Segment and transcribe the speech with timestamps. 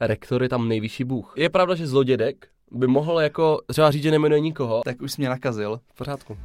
[0.00, 1.34] rektor je tam nejvyšší bůh.
[1.36, 4.82] Je pravda, že zlodědek by mohl jako třeba říct, že nemenuje nikoho.
[4.84, 5.80] Tak už jsi mě nakazil.
[5.92, 6.38] V pořádku.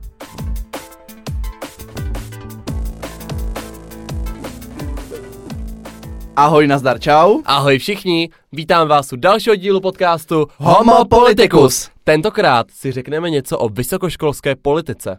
[6.35, 7.41] Ahoj, nazdar, čau.
[7.45, 11.89] Ahoj všichni, vítám vás u dalšího dílu podcastu Homo Politicus.
[12.03, 15.17] Tentokrát si řekneme něco o vysokoškolské politice.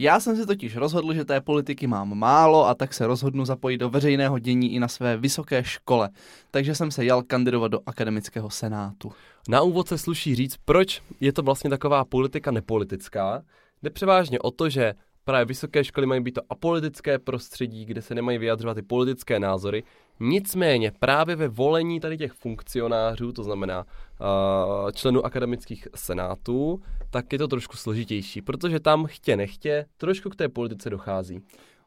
[0.00, 3.78] Já jsem si totiž rozhodl, že té politiky mám málo a tak se rozhodnu zapojit
[3.78, 6.10] do veřejného dění i na své vysoké škole.
[6.50, 9.12] Takže jsem se jal kandidovat do akademického senátu.
[9.48, 13.42] Na úvod se sluší říct, proč je to vlastně taková politika nepolitická.
[13.82, 18.14] Jde převážně o to, že právě vysoké školy mají být to apolitické prostředí, kde se
[18.14, 19.82] nemají vyjadřovat ty politické názory.
[20.20, 27.38] Nicméně právě ve volení tady těch funkcionářů, to znamená uh, členů akademických senátů, tak je
[27.38, 31.40] to trošku složitější, protože tam chtě nechtě trošku k té politice dochází.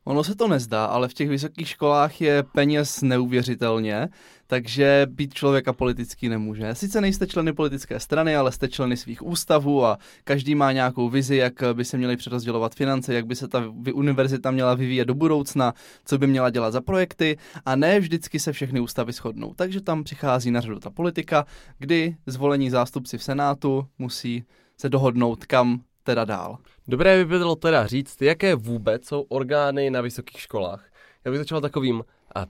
[0.06, 4.10] Ono se to nezdá, ale v těch vysokých školách je peněz neuvěřitelně,
[4.48, 6.76] takže být člověka politický nemůže.
[6.76, 11.36] Sice nejste členy politické strany, ale jste členy svých ústavů a každý má nějakou vizi,
[11.36, 15.74] jak by se měly přerozdělovat finance, jak by se ta univerzita měla vyvíjet do budoucna,
[16.06, 19.54] co by měla dělat za projekty a ne vždycky se všechny ústavy shodnou.
[19.54, 21.46] Takže tam přichází na řadu ta politika,
[21.80, 24.44] kdy zvolení zástupci v Senátu musí
[24.78, 26.58] se dohodnout, kam teda dál.
[26.88, 30.90] Dobré by bylo teda říct, jaké vůbec jsou orgány na vysokých školách.
[31.26, 32.04] Já bych začal takovým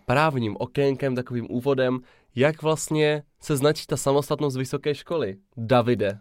[0.06, 2.00] právním okénkem, takovým úvodem,
[2.36, 5.38] jak vlastně se značí ta samostatnost vysoké školy.
[5.58, 6.20] Davide.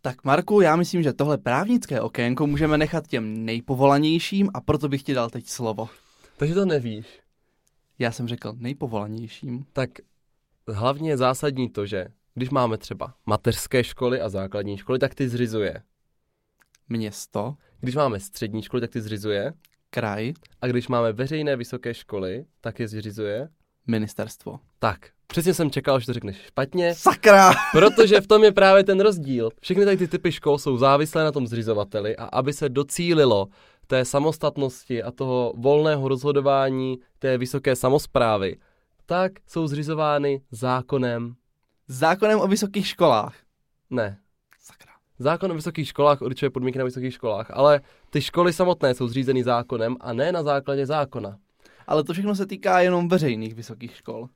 [0.00, 5.02] Tak Marku, já myslím, že tohle právnické okénko můžeme nechat těm nejpovolanějším a proto bych
[5.02, 5.88] ti dal teď slovo.
[6.36, 7.20] Takže to nevíš.
[7.98, 9.64] Já jsem řekl nejpovolanějším.
[9.72, 9.90] Tak
[10.68, 15.28] hlavně je zásadní to, že když máme třeba mateřské školy a základní školy, tak ty
[15.28, 15.82] zřizuje
[16.88, 17.54] město.
[17.80, 19.52] Když máme střední školy, tak ty zřizuje.
[19.90, 20.32] Kraj.
[20.60, 23.48] A když máme veřejné vysoké školy, tak je zřizuje.
[23.86, 24.60] Ministerstvo.
[24.78, 26.94] Tak, přesně jsem čekal, že to řekneš špatně.
[26.94, 27.52] Sakra!
[27.72, 29.50] Protože v tom je právě ten rozdíl.
[29.60, 33.48] Všechny tady ty typy škol jsou závislé na tom zřizovateli a aby se docílilo
[33.86, 38.56] té samostatnosti a toho volného rozhodování té vysoké samozprávy,
[39.06, 41.34] tak jsou zřizovány zákonem.
[41.88, 43.34] Zákonem o vysokých školách?
[43.90, 44.18] Ne,
[45.18, 47.80] Zákon o vysokých školách určuje podmínky na vysokých školách, ale
[48.10, 51.38] ty školy samotné jsou zřízeny zákonem a ne na základě zákona.
[51.86, 54.28] Ale to všechno se týká jenom veřejných vysokých škol.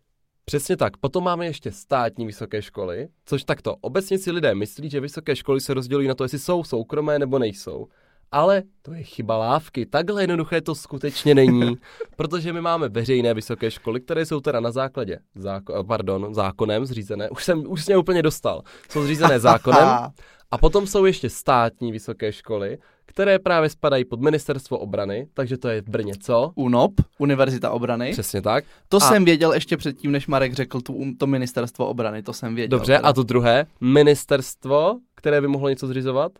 [0.44, 0.96] Přesně tak.
[0.96, 3.76] Potom máme ještě státní vysoké školy, což takto.
[3.80, 7.38] Obecně si lidé myslí, že vysoké školy se rozdělují na to, jestli jsou soukromé nebo
[7.38, 7.88] nejsou.
[8.32, 9.86] Ale to je chyba lávky.
[9.86, 11.76] Takhle jednoduché to skutečně není,
[12.16, 17.30] protože my máme veřejné vysoké školy, které jsou teda na základě, záko- pardon, zákonem zřízené.
[17.30, 18.62] Už jsem, už je úplně dostal.
[18.88, 19.88] Jsou zřízené zákonem
[20.50, 25.68] A potom jsou ještě státní vysoké školy, které právě spadají pod ministerstvo obrany, takže to
[25.68, 26.52] je v Brně co?
[26.54, 28.12] UNOP, Univerzita obrany.
[28.12, 28.64] Přesně tak.
[28.88, 29.00] To a...
[29.00, 32.78] jsem věděl ještě předtím, než Marek řekl tu, to ministerstvo obrany, to jsem věděl.
[32.78, 33.08] Dobře, teda.
[33.08, 36.32] a to druhé, ministerstvo, které by mohlo něco zřizovat?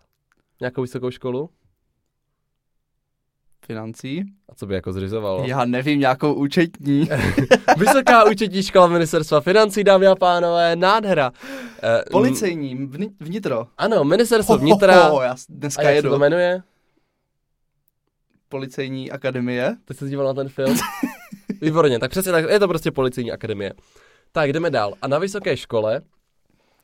[0.60, 1.50] Nějakou vysokou školu?
[3.68, 4.24] Financí.
[4.48, 5.44] A co by jako zřizovalo?
[5.46, 7.08] Já nevím, nějakou účetní.
[7.78, 11.30] Vysoká účetní škola ministerstva financí, dámy a pánové, nádhera.
[11.30, 12.90] Uh, Policejní,
[13.20, 13.66] vnitro.
[13.78, 15.04] Ano, ministerstvo vnitra.
[15.04, 16.08] Ho, ho, já dneska a jak jedu.
[16.08, 16.62] se to jmenuje?
[18.48, 19.76] Policejní akademie.
[19.84, 20.76] Ty jsi díval na ten film?
[21.60, 23.72] Výborně, tak přesně tak, je to prostě policejní akademie.
[24.32, 24.94] Tak jdeme dál.
[25.02, 26.00] A na vysoké škole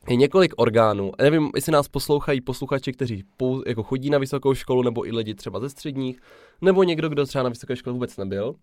[0.09, 1.11] je několik orgánů.
[1.21, 5.35] Nevím, jestli nás poslouchají posluchači, kteří pou, jako chodí na vysokou školu, nebo i lidi
[5.35, 6.19] třeba ze středních,
[6.61, 8.55] nebo někdo, kdo třeba na vysoké škole vůbec nebyl.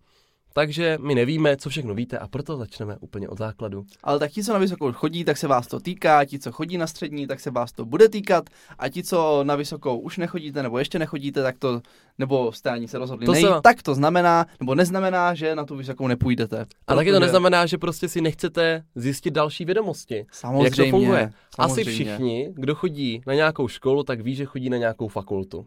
[0.53, 3.85] Takže my nevíme, co všechno víte a proto začneme úplně od základu.
[4.03, 6.77] Ale tak ti, co na vysokou chodí, tak se vás to týká, ti, co chodí
[6.77, 8.49] na střední, tak se vás to bude týkat
[8.79, 11.81] a ti, co na vysokou už nechodíte nebo ještě nechodíte, tak to,
[12.17, 13.61] nebo jste ani se rozhodli to nejít, se...
[13.63, 16.65] tak to znamená, nebo neznamená, že na tu vysokou nepůjdete.
[16.87, 20.25] A taky to neznamená, že prostě si nechcete zjistit další vědomosti.
[20.31, 20.63] Samozřejmě.
[20.63, 21.31] Jak to funguje.
[21.55, 21.81] Samozřejmě.
[21.81, 25.65] Asi všichni, kdo chodí na nějakou školu, tak ví, že chodí na nějakou fakultu.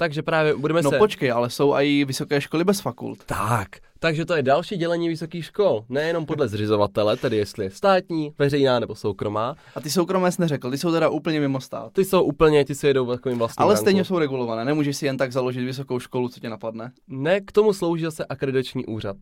[0.00, 0.96] Takže právě budeme no se...
[0.96, 3.24] No počkej, ale jsou i vysoké školy bez fakult.
[3.24, 5.84] Tak, takže to je další dělení vysokých škol.
[5.88, 9.56] Nejenom podle zřizovatele, tedy jestli je státní, veřejná nebo soukromá.
[9.74, 11.92] A ty soukromé jsi neřekl, ty jsou teda úplně mimo stát.
[11.92, 13.84] Ty jsou úplně, ty si jedou takovým vlastním Ale ranku.
[13.84, 16.92] stejně jsou regulované, nemůžeš si jen tak založit vysokou školu, co tě napadne.
[17.08, 19.16] Ne, k tomu slouží zase akreditační úřad.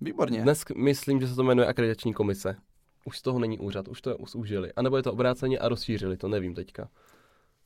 [0.00, 0.42] Výborně.
[0.42, 2.56] Dnes myslím, že se to jmenuje akreditační komise.
[3.04, 4.72] Už z toho není úřad, už to zúžili.
[4.76, 6.88] A nebo je to obráceně a rozšířili, to nevím teďka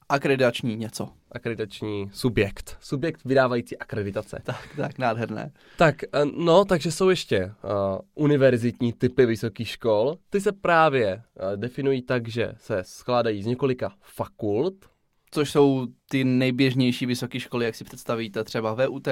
[0.09, 1.09] akreditační něco.
[1.33, 2.77] Akreditační subjekt.
[2.81, 4.41] Subjekt vydávající akreditace.
[4.45, 5.53] Tak, tak, nádherné.
[5.77, 7.51] Tak, eh, no, takže jsou ještě uh,
[8.15, 10.15] univerzitní typy vysokých škol.
[10.31, 14.75] Ty se právě uh, definují tak, že se skládají z několika fakult.
[15.31, 19.09] Což jsou ty nejběžnější vysoké školy, jak si představíte, třeba VUT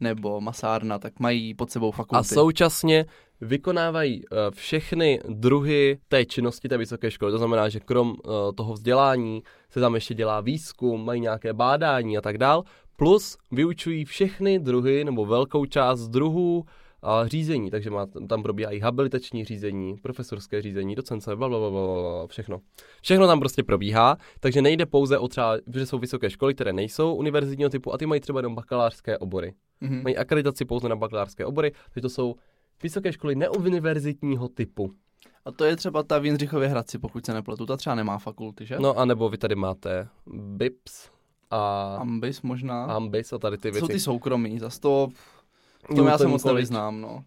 [0.00, 2.20] nebo Masárna, tak mají pod sebou fakulty.
[2.20, 3.04] A současně
[3.40, 7.32] vykonávají uh, všechny druhy té činnosti té vysoké školy.
[7.32, 8.14] To znamená, že krom uh,
[8.54, 12.64] toho vzdělání se tam ještě dělá výzkum, mají nějaké bádání a tak dál.
[12.96, 16.64] Plus vyučují všechny druhy nebo velkou část druhů
[17.02, 22.26] a řízení, takže má, tam probíhají habilitační řízení, profesorské řízení, docence, bla, bla, bla, bla,
[22.26, 22.60] všechno.
[23.02, 27.14] Všechno tam prostě probíhá, takže nejde pouze o třeba, že jsou vysoké školy, které nejsou
[27.14, 29.54] univerzitního typu a ty mají třeba jenom bakalářské obory.
[29.82, 30.02] Mm-hmm.
[30.02, 32.34] Mají akreditaci pouze na bakalářské obory, takže to jsou
[32.82, 34.90] vysoké školy neuniverzitního typu.
[35.44, 38.66] A to je třeba ta v Jindřichově Hradci, pokud se nepletu, ta třeba nemá fakulty,
[38.66, 38.76] že?
[38.80, 41.10] No a nebo vy tady máte BIPS
[41.50, 41.94] a...
[42.00, 42.84] Ambis možná.
[42.84, 43.80] Ambis a tady ty věci.
[43.80, 45.08] Jsou ty soukromí, za to
[45.90, 47.24] v tom já se moc nevyznám, no.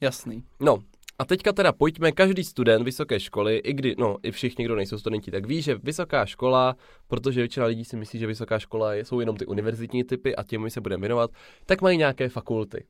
[0.00, 0.44] Jasný.
[0.60, 0.78] No,
[1.18, 4.98] a teďka teda pojďme, každý student vysoké školy, i kdy, no, i všichni, kdo nejsou
[4.98, 6.76] studenti, tak ví, že vysoká škola,
[7.08, 10.70] protože většina lidí si myslí, že vysoká škola jsou jenom ty univerzitní typy a těmi
[10.70, 11.30] se budeme věnovat,
[11.66, 12.84] tak mají nějaké fakulty.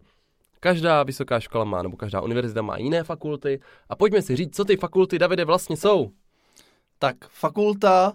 [0.61, 3.61] Každá vysoká škola má, nebo každá univerzita má jiné fakulty.
[3.89, 6.11] A pojďme si říct, co ty fakulty, Davide, vlastně jsou.
[6.99, 8.12] Tak, fakulta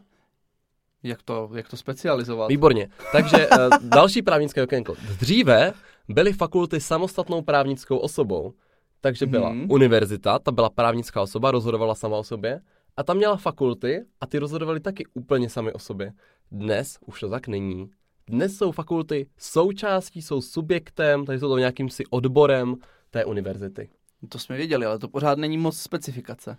[1.03, 2.49] jak to, jak to specializovat?
[2.49, 2.89] Výborně.
[3.11, 4.95] Takže uh, další právnické okénko.
[5.19, 5.73] Dříve
[6.09, 8.53] byly fakulty samostatnou právnickou osobou.
[9.01, 9.71] Takže byla hmm.
[9.71, 12.61] univerzita, ta byla právnická osoba, rozhodovala sama o sobě.
[12.97, 16.13] A tam měla fakulty a ty rozhodovaly taky úplně sami o sobě.
[16.51, 17.89] Dnes už to tak není.
[18.27, 22.75] Dnes jsou fakulty součástí, jsou subjektem, takže jsou to nějakým si odborem
[23.09, 23.89] té univerzity.
[24.29, 26.57] To jsme věděli, ale to pořád není moc specifikace.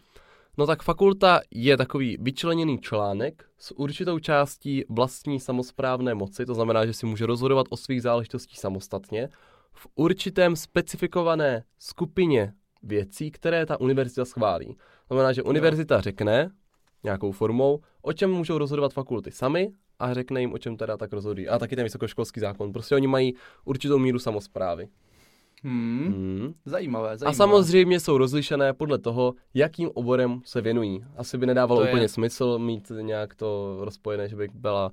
[0.60, 6.86] No tak fakulta je takový vyčleněný článek s určitou částí vlastní samozprávné moci, to znamená,
[6.86, 9.28] že si může rozhodovat o svých záležitostích samostatně,
[9.72, 12.52] v určitém specifikované skupině
[12.82, 14.66] věcí, které ta univerzita schválí.
[15.08, 16.50] To znamená, že univerzita řekne
[17.04, 21.12] nějakou formou, o čem můžou rozhodovat fakulty sami a řekne jim, o čem teda tak
[21.12, 21.48] rozhodují.
[21.48, 22.72] A taky ten vysokoškolský zákon.
[22.72, 23.34] Prostě oni mají
[23.64, 24.88] určitou míru samozprávy.
[25.62, 26.04] Hmm.
[26.06, 26.54] Hmm.
[26.64, 27.34] Zajímavé, zajímavé.
[27.34, 31.04] A samozřejmě jsou rozlišené podle toho, jakým oborem se věnují.
[31.16, 32.08] Asi by nedávalo to úplně je...
[32.08, 34.92] smysl mít nějak to rozpojené, že by byla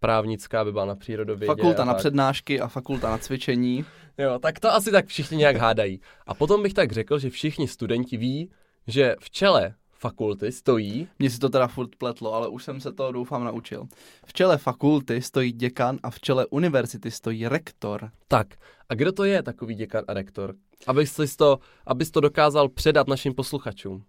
[0.00, 1.46] právnická, by byla na přírodovědě.
[1.46, 3.84] Fakulta na přednášky a fakulta na cvičení.
[4.18, 6.00] jo, tak to asi tak všichni nějak hádají.
[6.26, 8.50] A potom bych tak řekl, že všichni studenti ví,
[8.86, 11.08] že v čele fakulty stojí...
[11.18, 13.86] Mně si to teda furt pletlo, ale už jsem se to doufám naučil.
[14.26, 18.10] V čele fakulty stojí děkan a v čele univerzity stojí rektor.
[18.28, 18.46] Tak,
[18.88, 20.54] a kdo to je takový děkan a rektor?
[20.86, 24.04] Abys to, abys to dokázal předat našim posluchačům.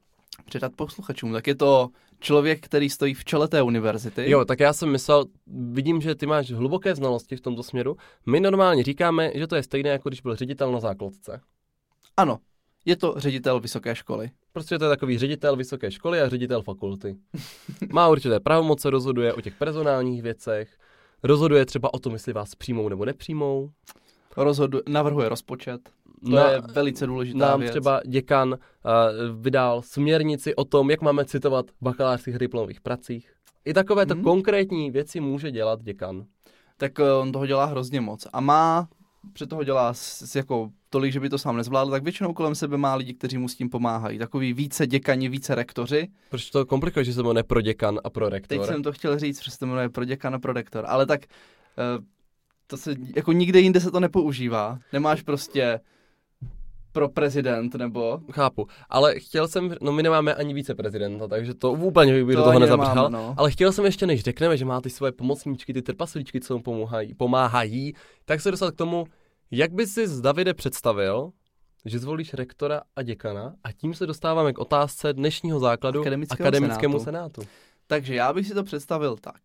[0.45, 1.89] Předat posluchačům, tak je to
[2.19, 4.30] člověk, který stojí v čele té univerzity.
[4.31, 7.97] Jo, tak já jsem myslel, vidím, že ty máš hluboké znalosti v tomto směru.
[8.25, 11.42] My normálně říkáme, že to je stejné, jako když byl ředitel na základce.
[12.18, 12.39] Ano,
[12.85, 14.31] je to ředitel vysoké školy.
[14.53, 17.15] Prostě to je takový ředitel vysoké školy a ředitel fakulty.
[17.91, 20.77] Má určité pravomoce, rozhoduje o těch personálních věcech,
[21.23, 23.69] rozhoduje třeba o tom, jestli vás přijmou nebo nepřijmou.
[24.37, 25.89] Rozhoduje, navrhuje rozpočet.
[26.25, 27.71] To Na, je velice důležitá nám věc.
[27.71, 28.57] třeba děkan uh,
[29.41, 33.33] vydal směrnici o tom, jak máme citovat v bakalářských diplomových pracích.
[33.65, 34.23] I takovéto hmm.
[34.23, 36.25] konkrétní věci může dělat děkan.
[36.77, 38.27] Tak uh, on toho dělá hrozně moc.
[38.33, 38.89] A má
[39.33, 42.56] před toho dělá s, s jako tolik, že by to sám nezvládl, tak většinou kolem
[42.56, 44.18] sebe má lidi, kteří mu s tím pomáhají.
[44.18, 46.07] Takový více děkani, více rektoři.
[46.30, 48.59] Proč to komplikuje, že se jmenuje pro děkan a pro rektor?
[48.59, 51.21] Teď jsem to chtěl říct, že se jmenuje pro děkan a pro rektor, ale tak
[51.97, 52.06] uh,
[52.68, 54.80] to se, jako nikde jinde se to nepoužívá.
[54.94, 55.80] Nemáš prostě
[56.92, 58.19] pro prezident, nebo?
[58.31, 62.42] Chápu, ale chtěl jsem, no my nemáme ani více prezidenta, takže to úplně bych to
[62.42, 63.33] do toho nezabřel, no.
[63.37, 66.63] ale chtěl jsem ještě, než řekneme, že má ty svoje pomocníčky, ty trpaslíčky, co mu
[66.63, 67.94] pomáhají, pomáhají,
[68.25, 69.06] tak se dostat k tomu,
[69.51, 71.31] jak by si z Davide představil,
[71.85, 77.03] že zvolíš rektora a děkana a tím se dostáváme k otázce dnešního základu akademickému senátu.
[77.03, 77.41] senátu.
[77.87, 79.41] Takže já bych si to představil tak,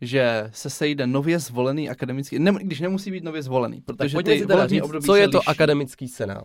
[0.00, 4.46] že se sejde nově zvolený akademický, ne, když nemusí být nově zvolený, protože tak ty
[4.46, 5.46] teda říct, co je to liší.
[5.46, 6.44] akademický senát?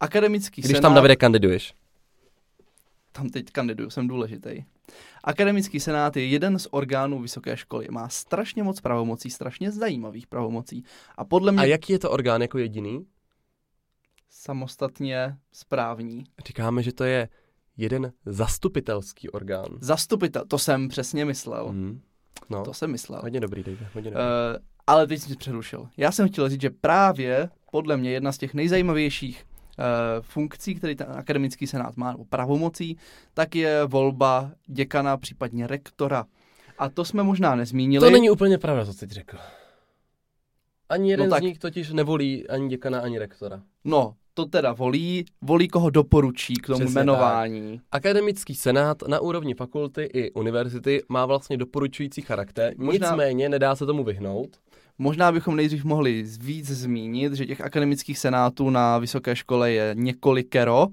[0.00, 0.80] Akademický Když senát...
[0.82, 1.74] tam, Davide, kandiduješ.
[3.18, 4.64] Tam teď kandiduju, jsem důležitý.
[5.24, 7.86] Akademický senát je jeden z orgánů vysoké školy.
[7.90, 10.84] Má strašně moc pravomocí, strašně zajímavých pravomocí.
[11.16, 11.62] A podle mě...
[11.62, 13.06] A jaký je to orgán jako jediný?
[14.30, 16.24] Samostatně správní.
[16.46, 17.28] Říkáme, že to je
[17.76, 19.68] jeden zastupitelský orgán.
[19.80, 21.72] Zastupitel, to jsem přesně myslel.
[21.72, 22.00] Mm.
[22.50, 22.64] No.
[22.64, 23.20] To jsem myslel.
[23.22, 24.24] Hodně dobrý, Dave, hodně dobrý.
[24.24, 25.88] Uh, ale teď jsem přerušil.
[25.96, 29.44] Já jsem chtěl říct, že právě podle mě jedna z těch nejzajímavějších
[30.20, 32.96] funkcí, který ten akademický senát má, nebo pravomocí,
[33.34, 36.24] tak je volba děkana, případně rektora.
[36.78, 38.06] A to jsme možná nezmínili.
[38.06, 39.36] To není úplně pravda, co jsi řekl.
[40.88, 41.42] Ani jeden no tak...
[41.42, 43.62] z nich totiž nevolí ani děkana, ani rektora.
[43.84, 47.80] No, to teda volí, volí koho doporučí k tomu Přesně jmenování.
[47.92, 53.86] Akademický senát na úrovni fakulty i univerzity má vlastně doporučující charakter, Možná- nicméně nedá se
[53.86, 54.56] tomu vyhnout.
[54.98, 60.86] Možná bychom nejdřív mohli víc zmínit, že těch akademických senátů na vysoké škole je několikero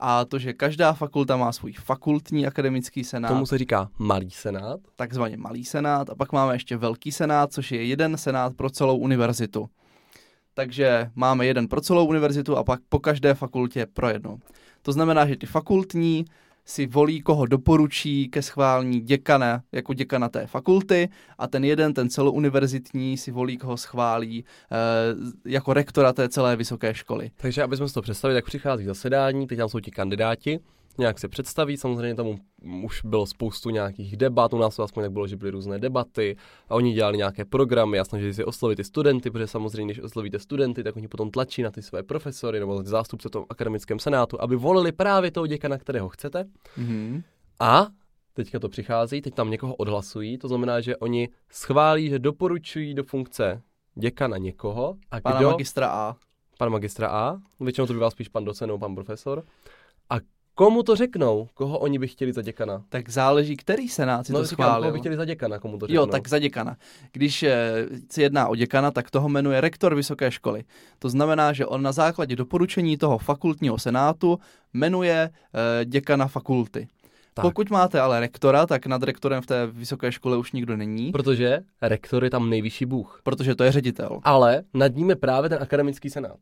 [0.00, 4.80] a to, že každá fakulta má svůj fakultní akademický senát, Tomu se říká malý senát.
[4.96, 8.98] takzvaně malý senát, a pak máme ještě velký senát, což je jeden senát pro celou
[8.98, 9.68] univerzitu.
[10.54, 14.38] Takže máme jeden pro celou univerzitu a pak po každé fakultě pro jednu.
[14.82, 16.24] To znamená, že ty fakultní
[16.66, 21.08] si volí, koho doporučí ke schválení děkana, jako děkana té fakulty
[21.38, 26.94] a ten jeden, ten celouniverzitní, si volí, koho schválí eh, jako rektora té celé vysoké
[26.94, 27.30] školy.
[27.36, 30.60] Takže abychom si to představili, tak přichází zasedání, teď tam jsou ti kandidáti,
[30.98, 32.26] nějak se představí, samozřejmě tam
[32.84, 36.36] už bylo spoustu nějakých debat, u nás to aspoň tak bylo, že byly různé debaty
[36.68, 40.38] a oni dělali nějaké programy a snažili si oslovit ty studenty, protože samozřejmě, když oslovíte
[40.38, 44.42] studenty, tak oni potom tlačí na ty své profesory nebo zástupce v tom akademickém senátu,
[44.42, 46.44] aby volili právě toho děkana, kterého chcete.
[46.76, 47.22] Mhm.
[47.60, 47.86] A
[48.34, 53.04] teďka to přichází, teď tam někoho odhlasují, to znamená, že oni schválí, že doporučují do
[53.04, 53.62] funkce
[53.94, 55.50] děkana někoho a Pana kdo?
[55.50, 56.16] magistra A.
[56.58, 59.44] pan magistra A, většinou to bývá spíš pan docent nebo pan profesor.
[60.10, 60.16] A
[60.56, 62.82] komu to řeknou, koho oni by chtěli za děkana?
[62.88, 64.82] Tak záleží, který senát si no, to říkám, schválil.
[64.82, 66.02] koho by chtěli za děkana, komu to řeknou.
[66.02, 66.76] Jo, tak za děkana.
[67.12, 70.64] Když eh, se jedná o děkana, tak toho jmenuje rektor vysoké školy.
[70.98, 74.38] To znamená, že on na základě doporučení toho fakultního senátu
[74.74, 76.88] jmenuje eh, děkana fakulty.
[77.34, 77.42] Tak.
[77.42, 81.58] Pokud máte ale rektora, tak nad rektorem v té vysoké škole už nikdo není, Protože
[81.82, 83.20] rektor je tam nejvyšší bůh.
[83.24, 84.20] protože to je ředitel.
[84.22, 86.38] Ale nad ním je právě ten akademický senát.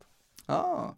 [0.49, 0.93] A.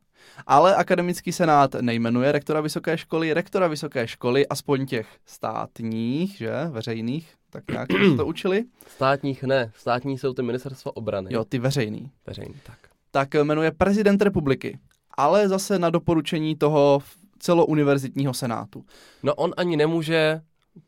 [0.46, 3.34] Ale akademický senát nejmenuje rektora vysoké školy.
[3.34, 8.64] Rektora vysoké školy, aspoň těch státních, že, veřejných, tak nějak jsme to učili.
[8.86, 11.30] Státních ne, státní jsou ty ministerstva obrany.
[11.32, 12.10] Jo, ty veřejný.
[12.26, 12.78] Veřejný, tak.
[13.10, 14.78] tak jmenuje prezident republiky,
[15.16, 17.00] ale zase na doporučení toho
[17.38, 18.84] celouniverzitního senátu.
[19.22, 20.40] No on ani nemůže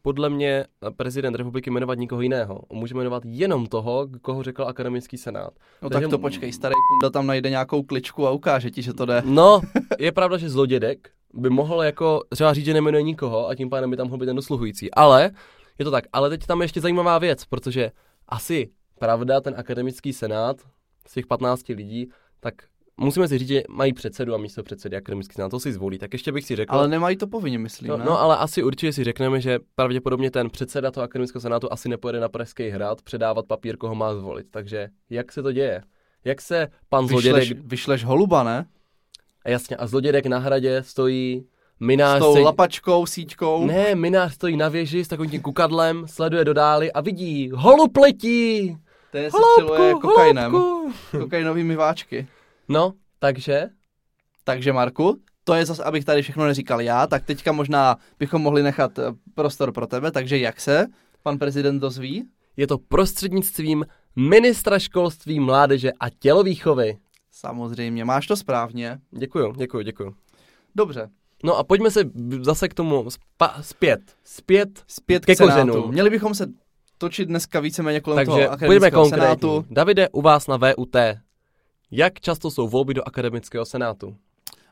[0.03, 0.65] podle mě
[0.97, 2.63] prezident republiky jmenovat nikoho jiného.
[2.69, 5.51] On může jmenovat jenom toho, koho řekl akademický senát.
[5.83, 8.93] No Takže tak to počkej, starý kunda tam najde nějakou kličku a ukáže ti, že
[8.93, 9.23] to jde.
[9.27, 9.61] No,
[9.99, 13.91] je pravda, že zlodědek by mohl jako třeba říct, že nemenuje nikoho a tím pádem
[13.91, 14.91] by tam mohl být ten dosluhující.
[14.91, 15.31] Ale,
[15.79, 17.91] je to tak, ale teď tam je ještě zajímavá věc, protože
[18.29, 20.57] asi pravda, ten akademický senát
[21.07, 22.55] z těch 15 lidí, tak
[22.99, 25.99] musíme si říct, že mají předsedu a místo předsedy akademický senát, to si zvolí.
[25.99, 28.05] Tak ještě bych si řekl, Ale nemají to povinně, myslím, No, ne?
[28.05, 32.21] no ale asi určitě si řekneme, že pravděpodobně ten předseda toho akademického senátu asi nepojede
[32.21, 34.47] na Pražský hrad předávat papír, koho má zvolit.
[34.51, 35.83] Takže jak se to děje?
[36.25, 37.59] Jak se pan vyšleš, zlodědek...
[37.67, 38.67] vyšleš holuba, ne?
[39.45, 41.45] A jasně, a zlodědek na hradě stojí,
[41.77, 42.41] S minář tou se...
[42.41, 43.67] lapačkou, síťkou.
[43.67, 47.97] Ne, minář stojí na věži s takovým tím kukadlem, sleduje do dály a vidí, holub
[47.97, 48.77] letí!
[49.13, 50.53] Ten se střeluje kokainem.
[50.53, 50.93] holubku!
[51.19, 52.27] Kokainovými váčky.
[52.69, 53.69] No, takže
[54.45, 58.63] Takže Marku, to je zase, abych tady všechno neříkal já, tak teďka možná bychom mohli
[58.63, 59.03] nechat eh,
[59.35, 60.87] prostor pro tebe, takže jak se
[61.23, 62.29] pan prezident dozví?
[62.57, 66.99] je to prostřednictvím ministra školství, mládeže a tělovýchovy.
[67.31, 68.99] Samozřejmě, máš to správně.
[69.11, 70.15] Děkuju, děkuju, děkuju.
[70.75, 71.09] Dobře,
[71.45, 72.01] No a pojďme se
[72.41, 74.01] zase k tomu spa- zpět.
[74.25, 74.85] Zpět.
[74.87, 75.67] zpět Ke k senátu.
[75.67, 75.91] kořenům.
[75.91, 76.47] Měli bychom se
[76.99, 79.65] točit dneska víceméně kolem Takže toho akademického senátu.
[79.71, 80.97] Davide, u vás na VUT.
[81.91, 84.17] Jak často jsou volby do akademického senátu?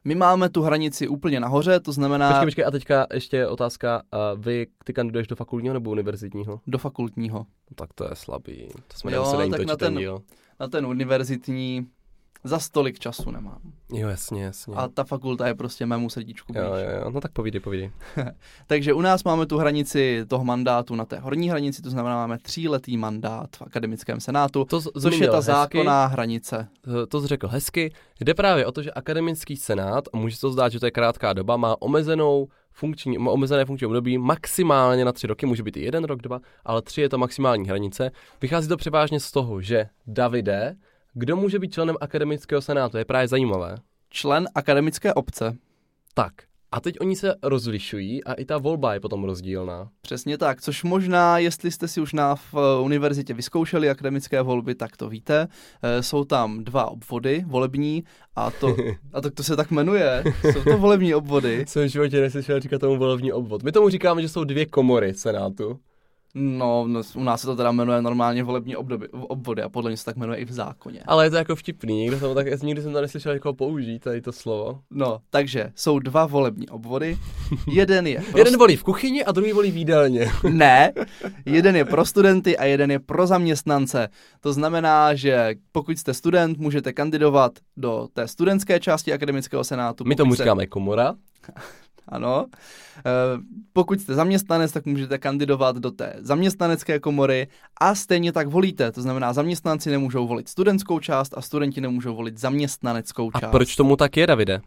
[0.05, 4.03] My máme tu hranici úplně nahoře, to znamená Počkej, počkej, a teďka ještě otázka.
[4.13, 6.61] A vy, ty kandiduješ do fakultního nebo univerzitního?
[6.67, 7.39] do fakultního.
[7.39, 8.69] No, tak to je slabý.
[8.89, 10.23] To jsme Jo, nemuseli tak na ten ten- díl.
[10.61, 11.87] Na ten univerzitní
[12.47, 13.59] za stolik času nemám.
[13.93, 14.75] Jo, jasně, jasně.
[14.77, 16.65] A ta fakulta je prostě mému srdíčku blíž.
[16.65, 17.91] Jo, jo, jo, no tak povídej, povídej.
[18.67, 22.39] Takže u nás máme tu hranici toho mandátu na té horní hranici, to znamená máme
[22.39, 25.47] tříletý mandát v akademickém senátu, To z- což je ta hezky.
[25.53, 26.69] zákonná hranice.
[27.03, 30.41] Eh, to jsi řekl hezky, jde právě o to, že akademický senát, a může se
[30.41, 35.13] to zdát, že to je krátká doba, má omezenou funkční, omezené funkční období maximálně na
[35.13, 38.11] tři roky, může být i jeden rok, dva, ale tři je to maximální hranice.
[38.43, 40.77] Vychází to převážně z toho, že Davide,
[41.19, 43.77] kdo může být členem akademického senátu, je právě zajímavé.
[44.11, 45.57] Člen akademické obce.
[46.15, 46.33] Tak,
[46.73, 49.89] a teď oni se rozlišují a i ta volba je potom rozdílná.
[50.01, 54.75] Přesně tak, což možná, jestli jste si už na v eh, univerzitě vyzkoušeli akademické volby,
[54.75, 55.49] tak to víte.
[55.83, 58.05] Eh, Jsou tam dva obvody volební
[58.37, 58.77] a to,
[59.13, 60.25] a to, to se tak jmenuje.
[60.53, 61.65] Jsou to volební obvody.
[61.69, 63.63] Jsem v životě neslyšel říkat tomu volební obvod.
[63.63, 65.79] My tomu říkáme, že jsou dvě komory senátu.
[66.39, 69.97] No, no, u nás se to teda jmenuje normálně volební obdoby, obvody a podle mě
[69.97, 71.03] se tak jmenuje i v zákoně.
[71.07, 74.21] Ale je to jako vtipný, nikdo jsem, tak, nikdy jsem to neslyšel jako použít, tady
[74.21, 74.81] to slovo.
[74.91, 77.19] No, takže jsou dva volební obvody.
[77.73, 78.23] Jeden je...
[78.31, 78.39] Pro...
[78.39, 80.31] jeden volí v kuchyni a druhý volí v jídelně.
[80.51, 80.93] ne,
[81.47, 84.09] jeden je pro studenty a jeden je pro zaměstnance.
[84.41, 90.05] To znamená, že pokud jste student, můžete kandidovat do té studentské části akademického senátu.
[90.05, 91.15] My tomu říkáme komora.
[92.09, 92.47] ano.
[92.99, 93.03] Eh,
[93.73, 97.49] pokud jste zaměstnanec, tak můžete kandidovat do té zaměstnanecké komory
[97.81, 98.93] a stejně tak volíte.
[98.93, 103.43] To znamená, zaměstnanci nemůžou volit studentskou část a studenti nemůžou volit zaměstnaneckou část.
[103.45, 104.61] A proč tomu tak je, Davide?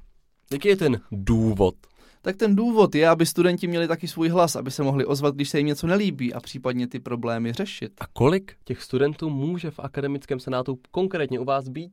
[0.52, 1.76] Jaký je ten důvod?
[2.22, 5.50] Tak ten důvod je, aby studenti měli taky svůj hlas, aby se mohli ozvat, když
[5.50, 7.92] se jim něco nelíbí a případně ty problémy řešit.
[8.00, 11.92] A kolik těch studentů může v akademickém senátu konkrétně u vás být?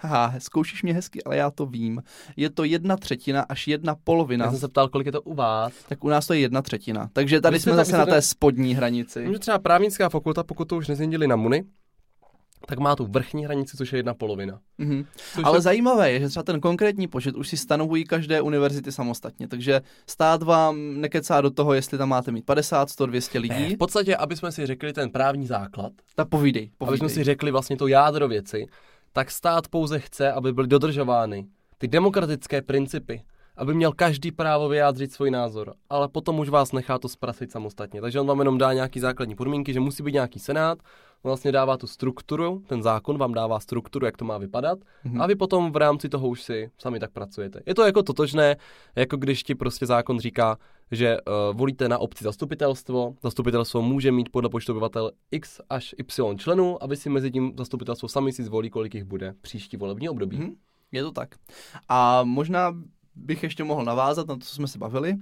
[0.00, 2.02] Haha, zkoušíš mě hezky, ale já to vím.
[2.36, 4.44] Je to jedna třetina až jedna polovina.
[4.44, 5.72] Já jsem se ptal, kolik je to u vás.
[5.88, 7.10] Tak u nás to je jedna třetina.
[7.12, 9.26] Takže tady jsme zase na té spodní hranici.
[9.26, 11.64] Může třeba právnická fakulta, pokud to už nezměnili na MUNI,
[12.66, 14.60] tak má tu vrchní hranici, což je jedna polovina.
[14.80, 15.04] Mm-hmm.
[15.42, 15.60] Ale je...
[15.60, 20.42] zajímavé je, že třeba ten konkrétní počet už si stanovují každé univerzity samostatně, takže stát
[20.42, 23.62] vám nekecá do toho, jestli tam máte mít 50, 100, 200 lidí.
[23.62, 26.88] Ne, v podstatě, aby jsme si řekli ten právní základ, tak povídej, povídej.
[26.88, 28.66] Aby jsme si řekli vlastně to jádro věci,
[29.12, 31.46] tak stát pouze chce, aby byly dodržovány
[31.78, 33.22] ty demokratické principy,
[33.58, 38.00] aby měl každý právo vyjádřit svůj názor, ale potom už vás nechá to zprasit samostatně.
[38.00, 40.78] Takže on vám jenom dá nějaký základní podmínky, že musí být nějaký senát,
[41.22, 45.22] vlastně dává tu strukturu, ten zákon vám dává strukturu, jak to má vypadat mm-hmm.
[45.22, 47.60] a vy potom v rámci toho už si sami tak pracujete.
[47.66, 48.56] Je to jako totožné,
[48.96, 50.58] jako když ti prostě zákon říká,
[50.90, 56.38] že uh, volíte na obci zastupitelstvo, zastupitelstvo může mít podle počtu obyvatel x až y
[56.38, 60.08] členů a vy si mezi tím zastupitelstvo sami si zvolí, kolik jich bude příští volební
[60.08, 60.38] období.
[60.38, 60.54] Mm-hmm.
[60.92, 61.34] Je to tak.
[61.88, 62.74] A možná
[63.18, 65.16] bych ještě mohl navázat na to, co jsme se bavili.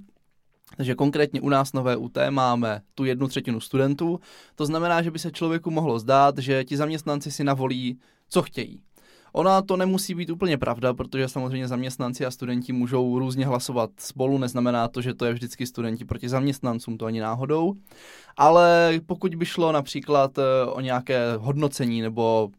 [0.77, 4.19] Takže konkrétně u nás nové UT máme tu jednu třetinu studentů.
[4.55, 7.99] To znamená, že by se člověku mohlo zdát, že ti zaměstnanci si navolí,
[8.29, 8.81] co chtějí.
[9.33, 14.37] Ona to nemusí být úplně pravda, protože samozřejmě zaměstnanci a studenti můžou různě hlasovat spolu,
[14.37, 17.73] neznamená to, že to je vždycky studenti proti zaměstnancům, to ani náhodou.
[18.37, 22.49] Ale pokud by šlo například eh, o nějaké hodnocení nebo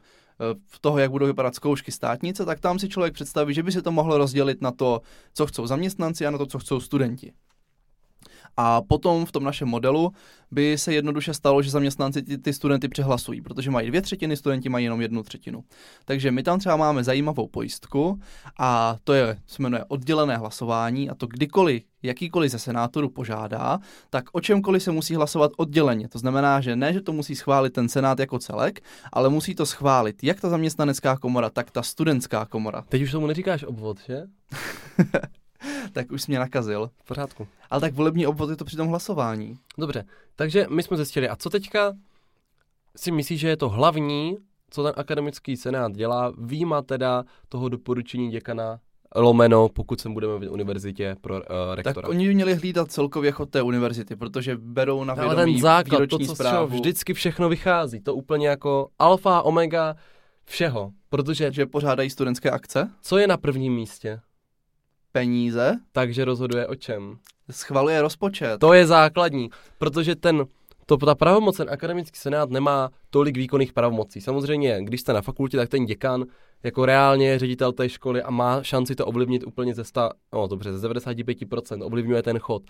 [0.80, 3.92] toho, jak budou vypadat zkoušky státnice, tak tam si člověk představí, že by se to
[3.92, 5.02] mohlo rozdělit na to,
[5.34, 7.32] co chcou zaměstnanci a na to, co chcou studenti.
[8.60, 10.12] A potom v tom našem modelu
[10.50, 14.68] by se jednoduše stalo, že zaměstnanci ty, ty studenty přehlasují, protože mají dvě třetiny, studenti
[14.68, 15.64] mají jenom jednu třetinu.
[16.04, 18.20] Takže my tam třeba máme zajímavou pojistku
[18.58, 23.78] a to je, se jmenuje oddělené hlasování a to kdykoliv jakýkoliv ze senátorů požádá,
[24.10, 26.08] tak o čemkoliv se musí hlasovat odděleně.
[26.08, 28.80] To znamená, že ne, že to musí schválit ten senát jako celek,
[29.12, 32.84] ale musí to schválit jak ta zaměstnanecká komora, tak ta studentská komora.
[32.88, 34.22] Teď už tomu neříkáš obvod, že?
[35.92, 36.90] tak už jsi mě nakazil.
[36.96, 37.48] V pořádku.
[37.70, 39.58] Ale tak volební obvod je to při tom hlasování.
[39.78, 40.04] Dobře,
[40.36, 41.92] takže my jsme zjistili, a co teďka
[42.96, 44.36] si myslíš, že je to hlavní,
[44.70, 48.80] co ten akademický senát dělá, výjima teda toho doporučení děkana
[49.14, 51.40] lomeno, pokud se budeme v univerzitě pro uh,
[51.74, 51.94] rektora.
[51.94, 56.08] Tak oni měli hlídat celkově chod té univerzity, protože berou na vědomí Ale ten základ,
[56.08, 56.66] to, co zprávu.
[56.66, 59.96] vždycky všechno vychází, to úplně jako alfa, omega
[60.44, 61.52] všeho, protože...
[61.52, 62.90] Že pořádají studentské akce?
[63.02, 64.20] Co je na prvním místě?
[65.18, 65.76] Peníze.
[65.92, 67.18] Takže rozhoduje o čem?
[67.50, 68.58] Schvaluje rozpočet.
[68.60, 70.46] To je základní, protože ten,
[70.86, 74.20] to, ta pravomoc, ten akademický senát nemá tolik výkonných pravomocí.
[74.20, 76.24] Samozřejmě, když jste na fakultě, tak ten děkan
[76.62, 80.46] jako reálně je ředitel té školy a má šanci to ovlivnit úplně ze 100, no
[80.46, 82.62] dobře, ze 95%, ovlivňuje ten chod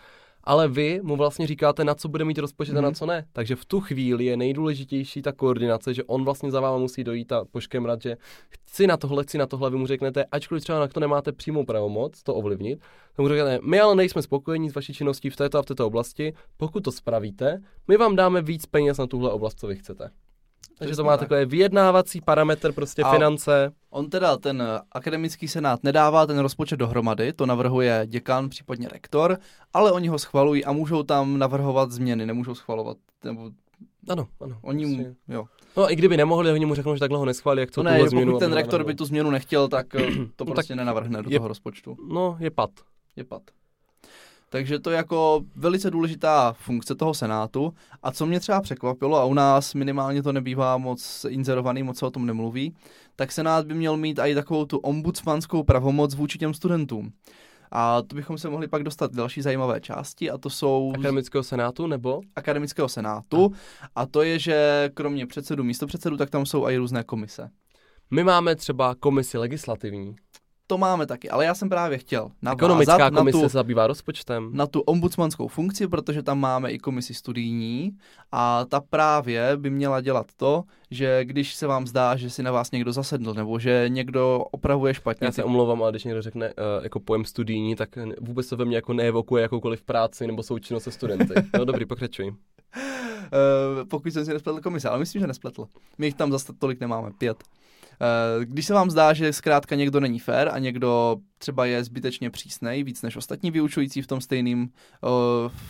[0.49, 2.79] ale vy mu vlastně říkáte, na co bude mít rozpočet mm-hmm.
[2.79, 2.95] a na mhm.
[2.95, 3.25] co ne.
[3.33, 7.33] Takže v tu chvíli je nejdůležitější ta koordinace, že on vlastně za váma musí dojít
[7.33, 8.17] a poškemrat, že
[8.49, 11.65] chci na tohle, chci na tohle, vy mu řeknete, ačkoliv třeba na to nemáte přímou
[11.65, 15.59] pravomoc to ovlivnit, tak mu řeknete, my ale nejsme spokojení s vaší činností v této
[15.59, 19.61] a v této oblasti, pokud to spravíte, my vám dáme víc peněz na tuhle oblast,
[19.61, 20.11] co vy chcete.
[20.79, 21.21] Takže to má tak.
[21.21, 23.73] takové vyjednávací parametr, prostě a finance.
[23.91, 24.63] On teda, ten
[24.93, 29.39] akademický senát nedává ten rozpočet dohromady, to navrhuje děkan, případně rektor,
[29.75, 32.97] ale oni ho schvalují a můžou tam navrhovat změny, nemůžou schvalovat.
[33.25, 33.51] Nebo...
[34.09, 34.59] Ano, ano.
[34.63, 35.45] Oni mu, jo.
[35.77, 38.09] No i kdyby nemohli, oni mu řeknou, že takhle ho neschválí, jak co no ne,
[38.09, 38.33] změnu.
[38.33, 39.99] Pokud ten rektor by tu změnu nechtěl, tak eh,
[40.37, 41.97] to no, prostě tak nenavrhne do je, toho rozpočtu.
[42.09, 42.71] No, je pad.
[43.17, 43.43] Je pad.
[44.51, 47.75] Takže to je jako velice důležitá funkce toho Senátu.
[48.03, 52.07] A co mě třeba překvapilo, a u nás minimálně to nebývá moc inzerovaný, moc se
[52.07, 52.75] o tom nemluví,
[53.17, 57.13] tak Senát by měl mít i takovou tu ombudsmanskou pravomoc vůči těm studentům.
[57.73, 60.93] A to bychom se mohli pak dostat k další zajímavé části a to jsou...
[60.95, 62.21] Akademického senátu nebo?
[62.37, 63.53] Akademického senátu
[63.97, 67.51] a to je, že kromě předsedu, místopředsedu, tak tam jsou i různé komise.
[68.11, 70.17] My máme třeba komisi legislativní.
[70.69, 73.87] To máme taky, ale já jsem právě chtěl navázat Ekonomická na komise tu, se zabývá
[73.87, 74.51] rozpočtem.
[74.53, 77.93] na tu ombudsmanskou funkci, protože tam máme i komisi studijní
[78.33, 82.53] a ta právě by měla dělat to, že když se vám zdá, že si na
[82.53, 86.47] vás někdo zasedl nebo že někdo opravuje špatně, Já se omlouvám, ale když někdo řekne
[86.47, 87.89] uh, jako pojem studijní, tak
[88.21, 91.35] vůbec to ve mně jako neevokuje jakoukoliv práci nebo součinnost se studenty.
[91.59, 92.35] No dobrý, pokračuj.
[93.33, 95.67] Eh, pokud jsem si nespletl komise, ale myslím, že nespletl.
[95.99, 97.37] My jich tam zase tolik nemáme, pět.
[98.01, 102.31] Eh, Když se vám zdá, že zkrátka někdo není fair a někdo třeba je zbytečně
[102.31, 104.69] přísnej, víc než ostatní vyučující v tom stejném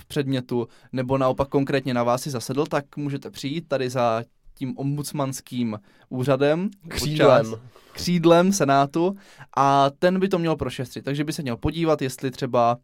[0.09, 5.79] předmětu, nebo naopak konkrétně na vás si zasedl, tak můžete přijít tady za tím ombudsmanským
[6.09, 7.55] úřadem, Křídlem.
[7.93, 9.17] křídlem Senátu
[9.57, 11.05] a ten by to měl prošetřit.
[11.05, 12.77] Takže by se měl podívat, jestli třeba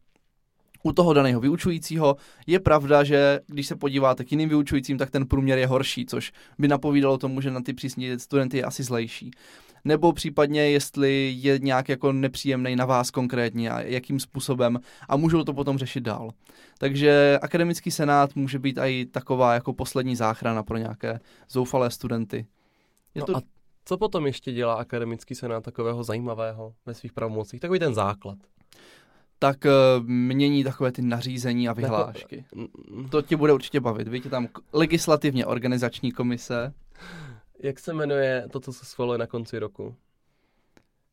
[0.87, 2.17] u toho daného vyučujícího
[2.47, 6.33] je pravda, že když se podíváte k jiným vyučujícím, tak ten průměr je horší, což
[6.59, 9.31] by napovídalo tomu, že na ty přísně studenty je asi zlejší.
[9.85, 15.45] Nebo případně, jestli je nějak jako nepříjemný na vás konkrétně a jakým způsobem a můžou
[15.45, 16.31] to potom řešit dál.
[16.79, 21.21] Takže akademický senát může být i taková jako poslední záchrana pro nějaké
[21.51, 22.47] zoufalé studenty.
[23.15, 23.41] Je No to a
[23.85, 27.61] co potom ještě dělá akademický senát takového zajímavého ve svých pravomocích?
[27.61, 28.39] Takový ten základ.
[29.45, 29.71] Tak eh,
[30.03, 32.45] mění takové ty nařízení a vyhlášky.
[32.55, 34.09] Mm, To tě bude určitě bavit.
[34.09, 36.73] Víte, tam legislativně organizační komise,
[37.63, 39.95] Jak se jmenuje to, co se schvaluje na konci roku?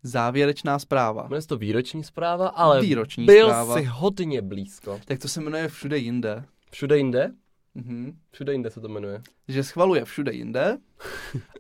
[0.04, 1.24] závěrečná zpráva.
[1.24, 3.78] Jmenuje se to výroční zpráva, ale Výroční byl zpráva.
[3.78, 5.00] si hodně blízko.
[5.06, 6.44] Tak to se jmenuje všude jinde.
[6.72, 7.32] Všude jinde?
[7.76, 8.18] Mhm.
[8.32, 9.22] Všude jinde se to jmenuje.
[9.48, 10.78] Že schvaluje všude jinde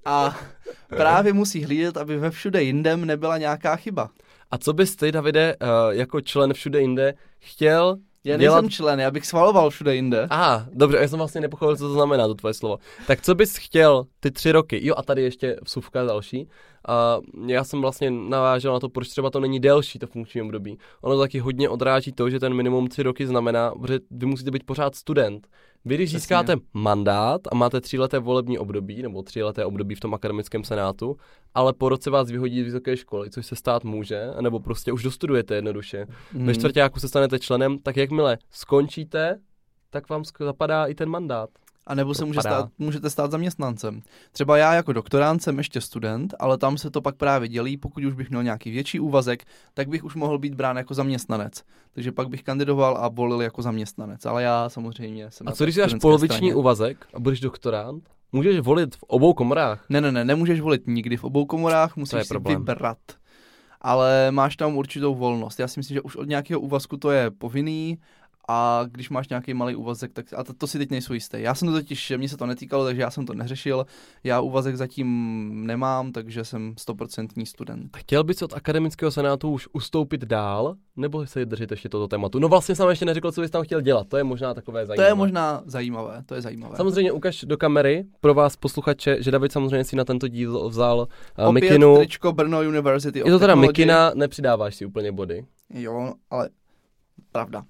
[0.06, 0.40] a
[0.88, 4.10] právě musí hlídat, aby ve všude jindem nebyla nějaká chyba.
[4.52, 8.62] A co bys ty, Davide, uh, jako člen všude jinde, chtěl Já dělat...
[8.62, 10.28] nejsem člen, já bych schvaloval všude jinde.
[10.30, 12.78] Aha, dobře, já jsem vlastně nepochopil, co to znamená, to tvoje slovo.
[13.08, 14.88] Tak co bys chtěl ty tři roky?
[14.88, 16.48] Jo, a tady ještě vsuvka další.
[16.88, 20.78] A já jsem vlastně navážel na to, proč třeba to není delší, to funkční období.
[21.02, 24.52] Ono to taky hodně odráží to, že ten minimum tři roky znamená, že vy musíte
[24.52, 25.48] být pořád student.
[25.86, 26.20] Vy, když Přesně.
[26.20, 31.18] získáte mandát a máte tříleté volební období, nebo tříleté období v tom akademickém senátu,
[31.54, 35.04] ale po roce vás vyhodí z vysoké školy, což se stát může, nebo prostě už
[35.04, 36.06] dostudujete jednoduše.
[36.34, 36.46] Mhm.
[36.46, 39.40] Ve čtvrtáku se stanete členem, tak jakmile skončíte,
[39.90, 41.50] tak vám zapadá i ten mandát.
[41.88, 44.02] A nebo se může stát, můžete stát zaměstnancem.
[44.32, 48.04] Třeba já jako doktorant jsem ještě student, ale tam se to pak právě dělí, pokud
[48.04, 51.64] už bych měl nějaký větší úvazek, tak bych už mohl být brán jako zaměstnanec.
[51.94, 54.26] Takže pak bych kandidoval a volil jako zaměstnanec.
[54.26, 56.56] Ale já samozřejmě jsem A co když studentské poloviční straně.
[56.56, 58.04] úvazek a budeš doktorant?
[58.32, 59.86] Můžeš volit v obou komorách.
[59.90, 62.58] Ne, ne, ne, nemůžeš volit nikdy v obou komorách, musíš si problém.
[62.58, 62.98] vybrat.
[63.82, 65.60] Ale máš tam určitou volnost.
[65.60, 67.98] Já si myslím, že už od nějakého úvazku to je povinný
[68.54, 71.38] a když máš nějaký malý úvazek, tak a to, to si teď nejsou jistý.
[71.42, 73.86] Já jsem to totiž, mně se to netýkalo, takže já jsem to neřešil.
[74.24, 75.08] Já úvazek zatím
[75.68, 77.98] nemám, takže jsem stoprocentní student.
[77.98, 82.40] Chtěl bys od akademického senátu už ustoupit dál, nebo se držet ještě toto tématu?
[82.40, 84.08] No vlastně jsem ještě neřekl, co bys tam chtěl dělat.
[84.08, 85.10] To je možná takové To zajímavé.
[85.10, 86.76] je možná zajímavé, to je zajímavé.
[86.78, 90.98] Samozřejmě ukaž do kamery pro vás posluchače, že David samozřejmě si na tento díl vzal
[91.40, 91.98] uh, Opět Mikinu.
[91.98, 93.68] tričko Brno University Je to teda Technology.
[93.68, 95.46] Mikina, nepřidáváš si úplně body.
[95.74, 96.50] Jo, ale
[97.32, 97.64] pravda.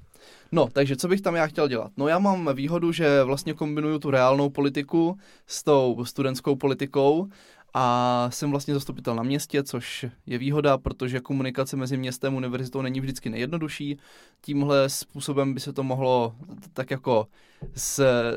[0.52, 1.92] No, takže co bych tam já chtěl dělat?
[1.98, 7.28] No já mám výhodu, že vlastně kombinuju tu reálnou politiku s tou studentskou politikou
[7.74, 12.82] a jsem vlastně zastupitel na městě, což je výhoda, protože komunikace mezi městem a univerzitou
[12.82, 13.98] není vždycky nejjednodušší.
[14.42, 16.36] Tímhle způsobem by se to mohlo
[16.74, 17.28] tak jako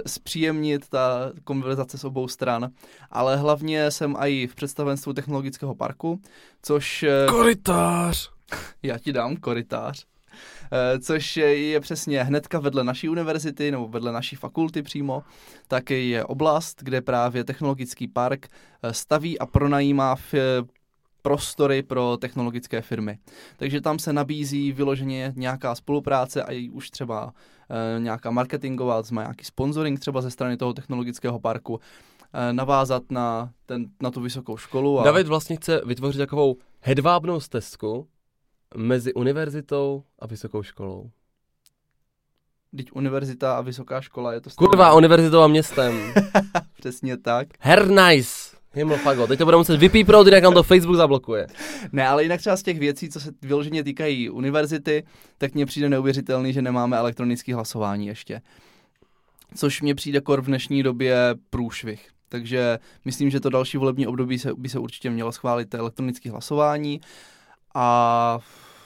[0.07, 2.71] zpříjemnit ta konverzace s obou stran,
[3.11, 6.21] ale hlavně jsem i v představenstvu technologického parku,
[6.63, 8.31] což eh, Korytář!
[8.83, 10.07] já ti dám korytář.
[10.73, 15.23] Eh, Což je přesně hnedka vedle naší univerzity nebo vedle naší fakulty přímo,
[15.69, 18.49] tak je oblast, kde právě technologický park
[18.83, 20.35] eh, staví a pronajímá v
[21.25, 23.19] prostory pro technologické firmy.
[23.57, 27.33] Takže tam se nabízí vyloženě nějaká spolupráce a i už třeba
[27.71, 31.81] eh, nějaká marketingová, má nějaký sponsoring třeba ze strany toho technologického parku,
[32.33, 35.01] eh, navázat na, ten, na tu vysokou školu.
[35.01, 35.05] A...
[35.05, 38.09] David vlastně chce vytvořit takovou hedvábnou stezku
[38.77, 41.11] mezi univerzitou a vysokou školou.
[42.77, 44.69] Teď univerzita a vysoká škola je to stejné.
[44.69, 46.13] Kurva, univerzitou a městem.
[46.79, 47.49] Přesně tak.
[47.61, 48.55] Her nice.
[48.73, 51.47] Himmelfago, teď to budeme muset vypíprout, jinak nám to Facebook zablokuje.
[51.93, 55.05] Ne, ale jinak třeba z těch věcí, co se vyloženě týkají univerzity,
[55.39, 58.41] tak mně přijde neuvěřitelný, že nemáme elektronické hlasování ještě.
[59.55, 61.17] Což mně přijde kor v dnešní době
[61.51, 62.09] průšvih.
[62.29, 67.01] Takže myslím, že to další volební období se, by se určitě mělo schválit elektronické hlasování.
[67.75, 68.39] A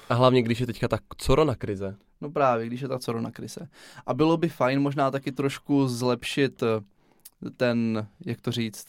[0.09, 1.97] A hlavně, když je teďka ta corona krize.
[2.21, 3.68] no právě, když je ta corona krize.
[4.07, 8.87] A bylo by fajn možná taky trošku zlepšit eh, ten, jak to říct,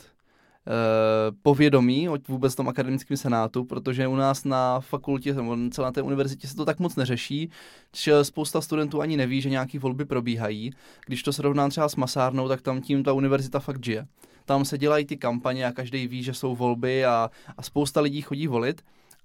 [1.42, 6.48] povědomí o vůbec tom akademickém senátu, protože u nás na fakultě nebo celé té univerzitě
[6.48, 7.50] se to tak moc neřeší,
[7.96, 10.72] že spousta studentů ani neví, že nějaké volby probíhají.
[11.06, 14.08] Když to srovnám třeba s masárnou, tak tam tím ta univerzita fakt žije.
[14.46, 18.22] Tam se dělají ty kampaně a každý ví, že jsou volby a, a spousta lidí
[18.22, 18.82] chodí volit.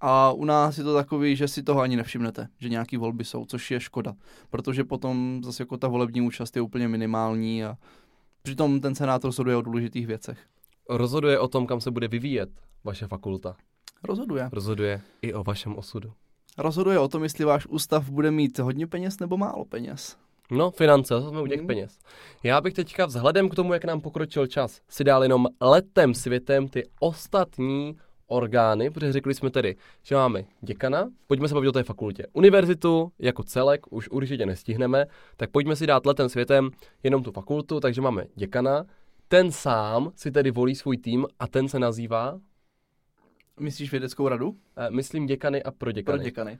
[0.06, 3.44] A u nás je to takový, že si toho ani nevšimnete, že nějaký volby jsou,
[3.44, 4.14] což je škoda,
[4.50, 7.76] protože potom zase jako ta volební účast je úplně minimální a
[8.42, 10.38] přitom ten senát rozhoduje o důležitých věcech.
[10.88, 12.50] Rozhoduje o tom, kam se bude vyvíjet
[12.84, 13.56] vaše fakulta.
[14.02, 14.48] Rozhoduje.
[14.52, 16.12] Rozhoduje i o vašem osudu.
[16.58, 20.16] Rozhoduje o tom, jestli váš ústav bude mít hodně peněz nebo málo peněz.
[20.50, 21.66] No, finance, to jsme u těch hmm.
[21.66, 21.98] peněz.
[22.42, 26.68] Já bych teďka vzhledem k tomu, jak nám pokročil čas, si dal jenom letem světem
[26.68, 31.82] ty ostatní orgány, protože řekli jsme tedy, že máme děkana, pojďme se bavit o té
[31.82, 32.26] fakultě.
[32.32, 35.06] Univerzitu jako celek už určitě nestihneme,
[35.36, 36.70] tak pojďme si dát letem světem
[37.02, 38.84] jenom tu fakultu, takže máme děkana,
[39.28, 42.40] ten sám si tedy volí svůj tým a ten se nazývá?
[43.60, 44.56] Myslíš vědeckou radu?
[44.76, 46.18] E, myslím děkany a proděkany.
[46.18, 46.58] Proděkany.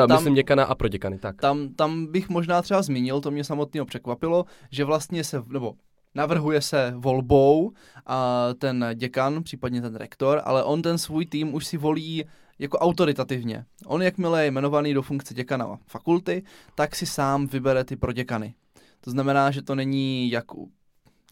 [0.00, 1.40] Uh, tam, myslím děkana a proděkany, tak.
[1.40, 5.74] Tam, tam bych možná třeba zmínil, to mě samotného překvapilo, že vlastně se, nebo
[6.16, 7.72] navrhuje se volbou
[8.06, 12.24] a ten děkan, případně ten rektor, ale on ten svůj tým už si volí
[12.58, 13.64] jako autoritativně.
[13.86, 16.42] On jakmile je jmenovaný do funkce děkana fakulty,
[16.74, 18.54] tak si sám vybere ty proděkany.
[19.00, 20.70] To znamená, že to není jak u,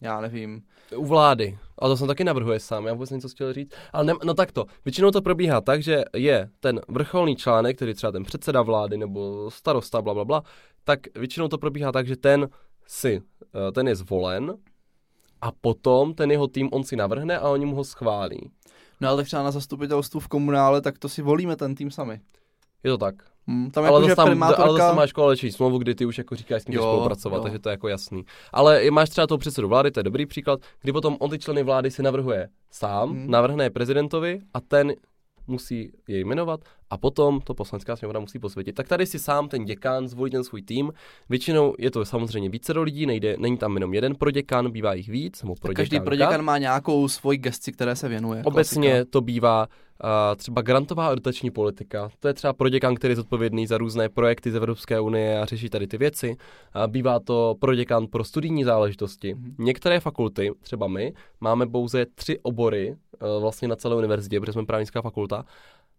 [0.01, 0.61] já nevím.
[0.97, 1.57] U vlády.
[1.79, 3.71] A to jsem taky navrhuje sám, já vůbec něco chtěl říct.
[3.93, 4.65] Ale ne, no tak to.
[4.85, 9.51] Většinou to probíhá tak, že je ten vrcholný článek, který třeba ten předseda vlády nebo
[9.51, 10.43] starosta, bla, bla, bla,
[10.83, 12.49] tak většinou to probíhá tak, že ten
[12.87, 13.21] si,
[13.55, 14.53] eh, ten je zvolen
[15.45, 18.49] a potom ten jeho tým on si navrhne a oni mu ho schválí.
[19.01, 22.19] No ale třeba na zastupitelstvu v komunále, tak to si volíme ten tým sami.
[22.83, 23.15] Je to tak.
[23.47, 24.63] Hmm, tam ale, jako, zase tam, primátorka...
[24.63, 27.43] ale zase máš koaliční smlouvu, kdy ty už jako říkáš s ním spolupracovat, jo.
[27.43, 28.25] takže to je jako jasný.
[28.53, 31.63] Ale máš třeba toho předsedu vlády, to je dobrý příklad, kdy potom on ty členy
[31.63, 33.31] vlády si navrhuje sám, hmm.
[33.31, 34.93] navrhne prezidentovi a ten
[35.47, 38.75] musí jej jmenovat a potom to poslanecká sněmovna musí posvětit.
[38.75, 40.91] Tak tady si sám ten děkán zvolí ten svůj tým.
[41.29, 45.09] Většinou je to samozřejmě více do lidí, nejde, není tam jenom jeden proděkan, bývá jich
[45.09, 45.43] víc.
[45.43, 48.43] Nebo Každý proděkan má nějakou svoji gesci, které se věnuje.
[48.45, 49.09] Obecně klasika.
[49.09, 52.09] to bývá uh, třeba grantová a dotační politika.
[52.19, 55.69] To je třeba proděkan, který je zodpovědný za různé projekty z Evropské unie a řeší
[55.69, 56.29] tady ty věci.
[56.29, 59.35] Uh, bývá to proděkan pro studijní záležitosti.
[59.35, 59.53] Mm-hmm.
[59.59, 64.65] Některé fakulty, třeba my, máme pouze tři obory uh, vlastně na celé univerzitě, protože jsme
[64.65, 65.45] právnická fakulta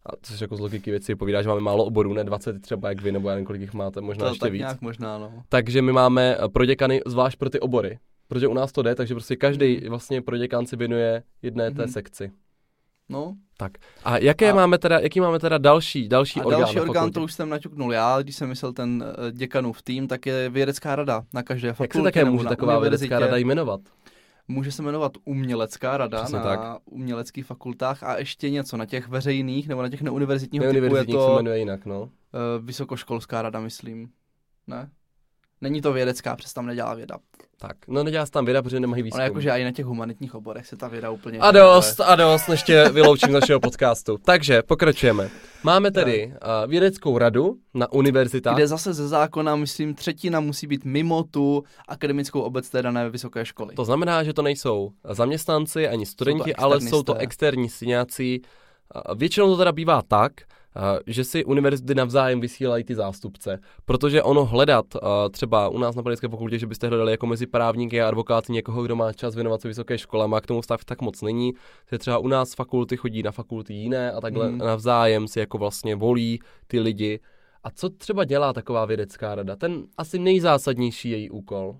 [0.07, 3.03] a což jako z logiky věci povídá, že máme málo oborů, ne 20 třeba jak
[3.03, 4.61] vy, nebo já nevím, kolik jich máte, možná to ještě tak víc.
[4.61, 5.42] Nějak možná, no.
[5.49, 7.99] Takže my máme pro děkany zvlášť pro ty obory.
[8.29, 9.88] Protože u nás to jde, takže prostě každý mm.
[9.88, 11.88] vlastně pro děkan si věnuje jedné té mm.
[11.88, 12.33] sekci.
[13.09, 13.37] No.
[13.57, 13.73] Tak.
[14.05, 17.23] A jaké a máme teda, jaký máme teda další, další a orgán další orgán, to
[17.23, 21.25] už jsem naťuknul já, když jsem myslel ten uh, děkanův tým, tak je vědecká rada
[21.35, 21.99] na každé fakultě.
[21.99, 23.81] Jak se také může taková vědecká rada jmenovat?
[24.48, 26.80] Může se jmenovat umělecká rada Přesně na tak.
[26.85, 31.28] uměleckých fakultách a ještě něco na těch veřejných nebo na těch neuniverzitních typu je to
[31.28, 32.02] se jmenuje jinak, no.
[32.02, 32.11] Uh,
[32.61, 34.11] vysokoškolská rada, myslím.
[34.66, 34.90] Ne?
[35.61, 37.18] Není to vědecká, přes tam nedělá věda.
[37.59, 39.21] Tak, no nedělá se tam věda, protože nemají výzkum.
[39.21, 41.38] Ale jakože i na těch humanitních oborech se ta věda úplně...
[41.38, 44.19] A dost, a dost, než tě vyloučím z našeho podcastu.
[44.25, 45.31] Takže, pokračujeme.
[45.62, 48.55] Máme tedy uh, vědeckou radu na univerzitách.
[48.55, 53.45] Kde zase ze zákona, myslím, třetina musí být mimo tu akademickou obec té dané vysoké
[53.45, 53.75] školy.
[53.75, 58.40] To znamená, že to nejsou zaměstnanci ani studenti, jsou ale jsou to externí syňáci.
[59.16, 60.33] Většinou to teda bývá tak,
[61.07, 64.87] že si univerzity navzájem vysílají ty zástupce, protože ono hledat
[65.31, 68.83] třeba u nás na právnické fakultě, že byste hledali jako mezi právníky a advokáty někoho,
[68.83, 71.53] kdo má čas věnovat se vysoké škole, má k tomu stav tak moc není,
[71.91, 74.59] že třeba u nás fakulty chodí na fakulty jiné a takhle mm.
[74.59, 77.21] navzájem si jako vlastně volí ty lidi.
[77.65, 79.57] A co třeba dělá taková vědecká rada?
[79.57, 81.77] Ten asi nejzásadnější její úkol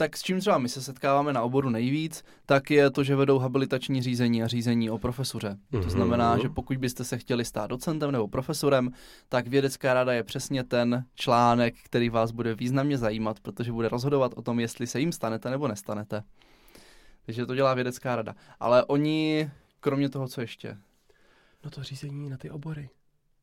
[0.00, 3.38] tak s čím třeba my se setkáváme na oboru nejvíc, tak je to, že vedou
[3.38, 5.48] habilitační řízení a řízení o profesuře.
[5.48, 5.70] Mm-hmm.
[5.70, 5.90] To mhm.
[5.90, 8.90] znamená, že pokud byste se chtěli stát docentem nebo profesorem,
[9.28, 14.32] tak vědecká rada je přesně ten článek, který vás bude významně zajímat, protože bude rozhodovat
[14.36, 16.22] o tom, jestli se jim stanete nebo nestanete.
[17.26, 18.34] Takže to dělá vědecká rada.
[18.60, 20.76] Ale oni, kromě toho, co ještě?
[21.64, 22.88] No to řízení na ty obory.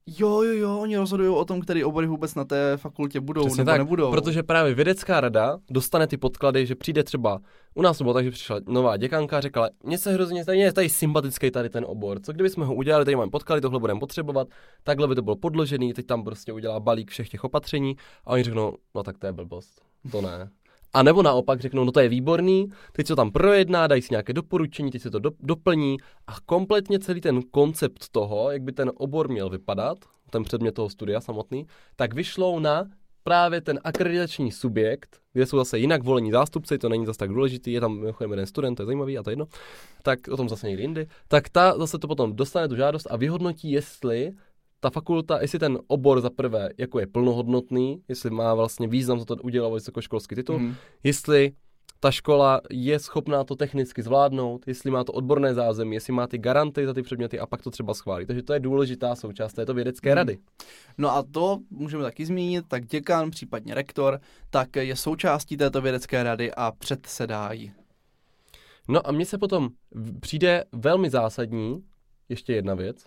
[0.08, 3.62] Jo, jo, jo, oni rozhodují o tom, který obory vůbec na té fakultě budou Přesně
[3.62, 4.12] nebo tak, nebudou.
[4.12, 7.40] Protože právě vědecká rada dostane ty podklady, že přijde třeba,
[7.76, 10.58] u nás to bylo tak, že přišla nová děkanka a řekla, mně se hrozně tady
[10.58, 14.00] je tady sympatický tady ten obor, co kdybychom ho udělali, tady máme podklady, tohle budeme
[14.00, 14.48] potřebovat,
[14.84, 18.44] takhle by to bylo podložený, teď tam prostě udělá balík všech těch opatření a oni
[18.44, 20.50] řeknou, no tak to je blbost, to ne.
[20.94, 24.08] A nebo naopak řeknou, no to je výborný, teď se to tam projedná, dají si
[24.12, 25.98] nějaké doporučení, teď se to do, doplní.
[26.28, 29.98] A kompletně celý ten koncept toho, jak by ten obor měl vypadat,
[30.30, 32.86] ten předmět toho studia samotný, tak vyšlou na
[33.24, 37.72] právě ten akreditační subjekt, kde jsou zase jinak volení zástupci, to není zase tak důležitý,
[37.72, 39.46] je tam mimochodem jeden student, to je zajímavý a to je jedno,
[40.04, 43.18] tak o tom zase někdy jindy, tak ta zase to potom dostane tu žádost a
[43.18, 44.32] vyhodnotí, jestli
[44.88, 49.26] ta fakulta, jestli ten obor za prvé, jako je plnohodnotný, jestli má vlastně význam za
[49.26, 50.76] to udělat vysokoškolský titul, mm.
[51.04, 51.52] jestli
[52.00, 56.38] ta škola je schopná to technicky zvládnout, jestli má to odborné zázemí, jestli má ty
[56.38, 58.26] garanty za ty předměty a pak to třeba schválí.
[58.26, 60.16] Takže to je důležitá součást této vědecké hmm.
[60.16, 60.38] rady.
[60.98, 64.20] No a to můžeme taky zmínit, tak děkan, případně rektor,
[64.50, 67.72] tak je součástí této vědecké rady a předsedá jí.
[68.88, 69.70] No a mně se potom
[70.20, 71.84] přijde velmi zásadní
[72.30, 73.06] ještě jedna věc,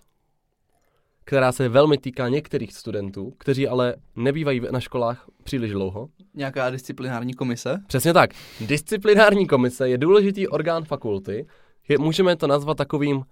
[1.31, 6.09] která se velmi týká některých studentů, kteří ale nebývají na školách příliš dlouho.
[6.33, 7.79] Nějaká disciplinární komise?
[7.87, 8.29] Přesně tak.
[8.61, 11.47] Disciplinární komise je důležitý orgán fakulty.
[11.87, 13.23] Je, můžeme to nazvat takovým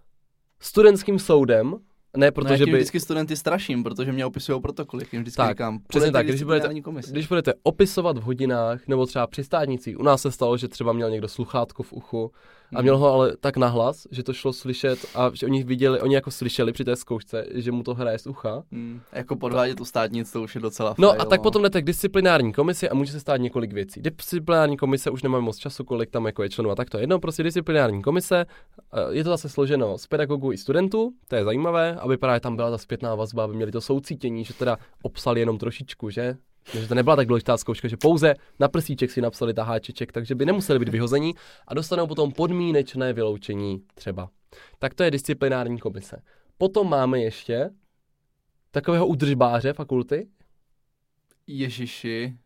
[0.60, 1.76] studentským soudem,
[2.18, 2.78] ne, protože no, by...
[2.78, 6.70] vždycky studenty straším, protože mě opisují protokoly, jim vždycky tak, říkám, přesně tak, když budete,
[7.12, 10.94] když budete opisovat v hodinách, nebo třeba při státnicích, u nás se stalo, že třeba
[10.94, 12.32] měl někdo sluchátko v uchu
[12.76, 16.16] a měl ho ale tak nahlas, že to šlo slyšet a že oni viděli, oni
[16.16, 18.64] jako slyšeli při té zkoušce, že mu to hraje z ucha.
[18.72, 19.02] Hmm.
[19.12, 21.44] Jako podvádět tu státnic, to už je docela No fail, a tak no.
[21.44, 24.02] potom jdete k disciplinární komisi a může se stát několik věcí.
[24.02, 27.04] Disciplinární komise už nemáme moc času, kolik tam jako je členů a tak to je
[27.04, 28.46] jedno, prostě disciplinární komise,
[28.94, 32.56] eh, je to zase složeno z pedagogů i studentů, to je zajímavé, aby právě tam
[32.56, 36.38] byla ta zpětná vazba, aby měli to soucítění, že teda obsali jenom trošičku, že
[36.74, 40.46] že to nebyla tak důležitá zkouška, že pouze na prsíček si napsali taháčeček, takže by
[40.46, 41.34] nemuseli být vyhození
[41.68, 44.30] a dostanou potom podmínečné vyloučení třeba.
[44.80, 46.22] Tak to je disciplinární komise.
[46.58, 47.70] Potom máme ještě
[48.72, 50.30] takového udržbáře fakulty.
[51.48, 52.38] Ježiši.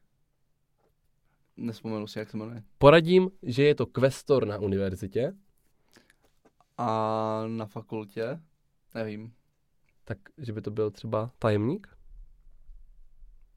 [1.57, 2.63] Nespomenu si, jak se jmenuje.
[2.77, 5.33] Poradím, že je to kvestor na univerzitě.
[6.77, 8.39] A na fakultě?
[8.95, 9.33] Nevím.
[10.03, 11.92] Tak, že by to byl třeba tajemník?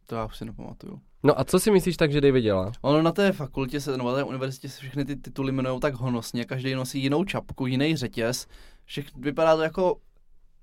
[0.06, 1.00] To já už si nepamatuju.
[1.22, 2.72] No a co si myslíš tak, že David dělá?
[2.80, 5.94] Ono na té fakultě, se, nebo na té univerzitě se všechny ty tituly jmenují tak
[5.94, 8.46] honosně, každý nosí jinou čapku, jiný řetěz.
[8.84, 9.96] Všech, vypadá to jako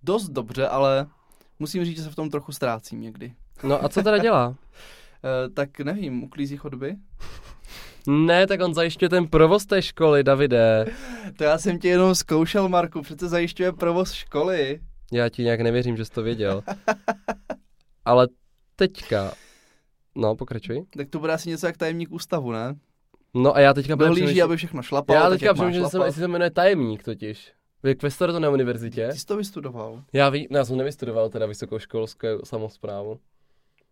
[0.03, 1.07] dost dobře, ale
[1.59, 3.33] musím říct, že se v tom trochu ztrácím někdy.
[3.63, 4.47] No a co teda dělá?
[4.47, 4.55] uh,
[5.53, 6.95] tak nevím, uklízí chodby?
[8.07, 10.85] Ne, tak on zajišťuje ten provoz té školy, Davide.
[11.37, 14.79] to já jsem tě jenom zkoušel, Marku, přece zajišťuje provoz školy.
[15.11, 16.63] Já ti nějak nevěřím, že jsi to věděl.
[18.05, 18.27] Ale
[18.75, 19.33] teďka,
[20.15, 20.85] no pokračuj.
[20.97, 22.75] Tak to bude asi něco jak tajemník ústavu, ne?
[23.33, 23.95] No a já teďka...
[23.95, 25.19] Dohlíží, aby všechno šlapalo.
[25.19, 27.53] Já teďka přemýšlím, že se, jestli se jmenuje tajemník totiž.
[27.83, 29.07] Vy kvestor to na univerzitě.
[29.11, 30.03] Ty jsi to vystudoval.
[30.13, 33.19] Já, ví, no, já jsem nevystudoval teda vysokoškolskou samozprávu.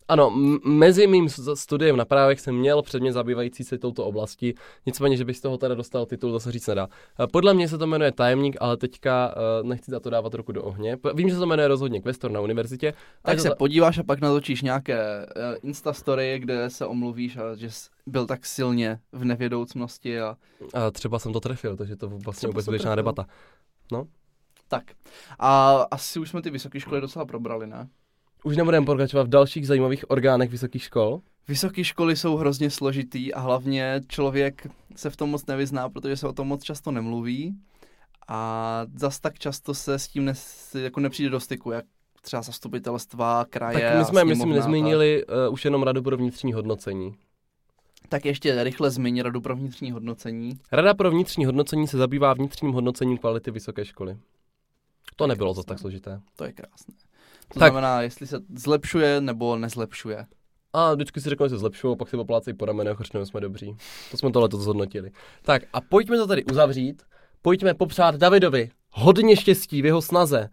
[0.07, 4.53] Ano, m- mezi mým studiem na právech jsem měl předmět zabývající se touto oblasti,
[4.85, 6.87] nicméně, že bych z toho teda dostal titul, zase říct nedá.
[7.19, 10.51] Eh, podle mě se to jmenuje tajemník, ale teďka uh, nechci za to dávat ruku
[10.51, 10.97] do ohně.
[11.13, 12.93] Vím, že se to jmenuje rozhodně kvestor na univerzitě.
[13.21, 13.55] Tak se za...
[13.55, 18.45] podíváš a pak natočíš nějaké uh, Instastory, kde se omluvíš a že jsi byl tak
[18.45, 20.19] silně v nevědoucnosti.
[20.19, 20.37] A...
[20.73, 23.25] a třeba jsem to trefil, takže to vlastně vůbec běžná debata.
[23.91, 24.07] No.
[24.67, 24.83] Tak.
[25.39, 27.87] A asi už jsme ty vysoké školy docela probrali, ne?
[28.43, 31.21] Už nebudeme pokračovat v dalších zajímavých orgánech vysokých škol?
[31.47, 36.27] Vysoké školy jsou hrozně složitý a hlavně člověk se v tom moc nevyzná, protože se
[36.27, 37.55] o tom moc často nemluví
[38.27, 40.33] a zas tak často se s tím ne,
[40.79, 41.85] jako nepřijde do styku, jak
[42.21, 47.15] třeba zastupitelstva, kraje Tak my jsme, myslím, nezmínili uh, už jenom Radu pro vnitřní hodnocení.
[48.09, 50.59] Tak ještě rychle zmiň Radu pro vnitřní hodnocení.
[50.71, 54.13] Rada pro vnitřní hodnocení se zabývá vnitřním hodnocením kvality vysoké školy.
[54.13, 54.19] To,
[55.15, 56.21] to nebylo zase tak složité.
[56.35, 56.93] To je krásné.
[57.53, 57.71] To tak.
[57.71, 60.25] znamená, jestli se zlepšuje nebo nezlepšuje.
[60.73, 63.77] A vždycky si řekl, že se zlepšují, pak si poplácejí po ramenech, řečnou, jsme dobří.
[64.11, 65.11] To jsme tohle zhodnotili.
[65.41, 67.03] Tak a pojďme to tady uzavřít.
[67.41, 70.49] Pojďme popřát Davidovi hodně štěstí v jeho snaze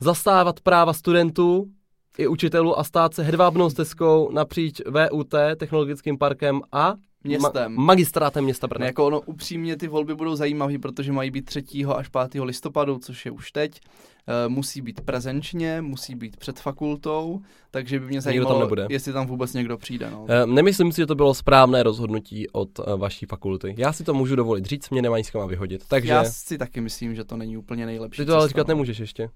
[0.00, 1.70] zastávat práva studentů
[2.18, 7.76] i učitelů a stát se hedvábnou stezkou napříč VUT, technologickým parkem a městem.
[7.76, 8.86] Ma- magistrátem města Brna.
[8.86, 11.64] Jako ono upřímně ty volby budou zajímavé, protože mají být 3.
[11.96, 12.42] až 5.
[12.44, 13.80] listopadu, což je už teď.
[14.26, 18.86] E, musí být prezenčně, musí být před fakultou, takže by mě zajímalo, tam nebude.
[18.90, 20.10] jestli tam vůbec někdo přijde.
[20.10, 20.26] No.
[20.28, 23.74] E, nemyslím si, že to bylo správné rozhodnutí od e, vaší fakulty.
[23.78, 25.84] Já si to můžu dovolit říct, mě nemají s kama vyhodit.
[25.88, 26.12] Takže...
[26.12, 28.22] Já si taky myslím, že to není úplně nejlepší.
[28.22, 29.28] Ty to ale říkat nemůžeš ještě.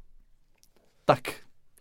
[1.04, 1.20] Tak,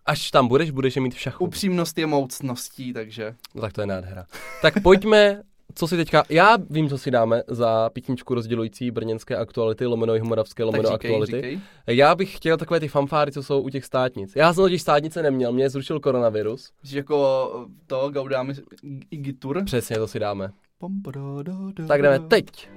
[0.05, 1.43] Až tam budeš, budeš je mít v šachu.
[1.43, 3.35] Upřímnost je moucností, takže...
[3.55, 4.25] No tak to je nádhera.
[4.61, 5.41] tak pojďme
[5.75, 10.21] co si teďka, já vím, co si dáme za písničku rozdělující brněnské aktuality, lomeno i
[10.21, 11.35] moravské, lomeno říkej, aktuality.
[11.35, 11.59] Říkej.
[11.87, 14.35] Já bych chtěl takové ty fanfáry, co jsou u těch státnic.
[14.35, 16.71] Já jsem totiž státnice neměl, mě zrušil koronavirus.
[16.83, 17.49] Jsi jako
[17.87, 18.53] to Gaudáme
[19.11, 19.63] Igitur?
[19.65, 20.51] Přesně, to si dáme.
[21.87, 22.69] Tak jdeme teď.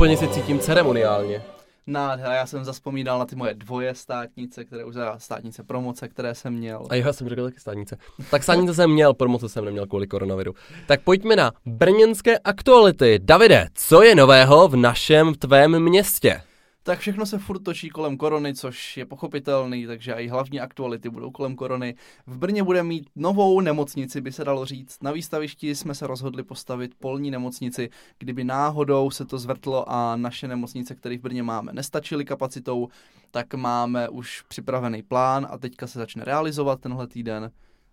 [0.00, 1.42] Úplně si cítím ceremoniálně.
[1.86, 6.54] Nádhera, já jsem zaspomínal na ty moje dvoje státnice, které už státnice promoce, které jsem
[6.54, 6.86] měl.
[6.90, 7.96] A já jsem řekl taky státnice.
[8.30, 10.54] Tak státnice jsem měl, promoce jsem neměl kvůli koronaviru.
[10.86, 13.18] Tak pojďme na brněnské aktuality.
[13.22, 16.40] Davide, co je nového v našem tvém městě?
[16.82, 21.30] Tak všechno se furt točí kolem korony, což je pochopitelný, takže i hlavní aktuality budou
[21.30, 21.94] kolem korony.
[22.26, 25.02] V Brně bude mít novou nemocnici, by se dalo říct.
[25.02, 30.48] Na výstavišti jsme se rozhodli postavit polní nemocnici, kdyby náhodou se to zvrtlo a naše
[30.48, 32.88] nemocnice, které v Brně máme, nestačily kapacitou,
[33.30, 37.50] tak máme už připravený plán a teďka se začne realizovat tenhle týden,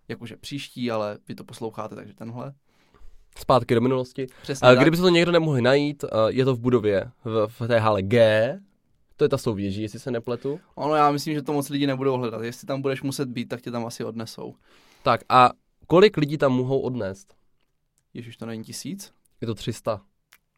[0.08, 2.52] jakože příští, ale vy to posloucháte, takže tenhle
[3.38, 4.26] zpátky do minulosti.
[4.42, 8.02] Přesně Kdyby se to někdo nemohl najít, je to v budově, v, v té hale
[8.02, 8.60] G,
[9.18, 10.60] to je ta souvěží, jestli se nepletu.
[10.74, 12.42] Ono, já myslím, že to moc lidi nebudou hledat.
[12.42, 14.54] Jestli tam budeš muset být, tak tě tam asi odnesou.
[15.02, 15.50] Tak a
[15.86, 17.34] kolik lidí tam mohou odnést?
[18.14, 19.12] Ježiš, to není tisíc?
[19.40, 20.00] Je to 300.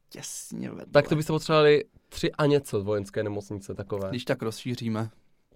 [0.09, 0.87] Těsně vedle.
[0.93, 4.11] Tak to byste potřebovali tři a něco vojenské nemocnice takové.
[4.11, 5.11] Když tak rozšíříme.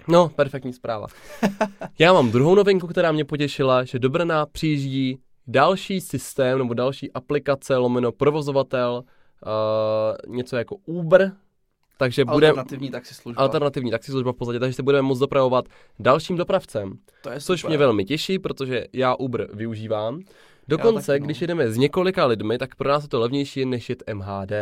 [0.08, 1.06] No, perfektní zpráva.
[1.98, 7.12] Já mám druhou novinku, která mě potěšila, že do Brna přijíždí další systém nebo další
[7.12, 11.32] aplikace lomeno provozovatel, uh, něco jako Uber,
[12.04, 13.42] takže bude alternativní taxislužba.
[13.42, 15.64] Alternativní taxislužba v podstatě, takže se budeme moct dopravovat
[15.98, 16.92] dalším dopravcem.
[17.22, 17.70] To je což super.
[17.70, 20.20] mě velmi těší, protože já Uber využívám.
[20.68, 21.26] Dokonce, taky, no.
[21.26, 24.52] když jedeme s několika lidmi, tak pro nás je to levnější než jet MHD.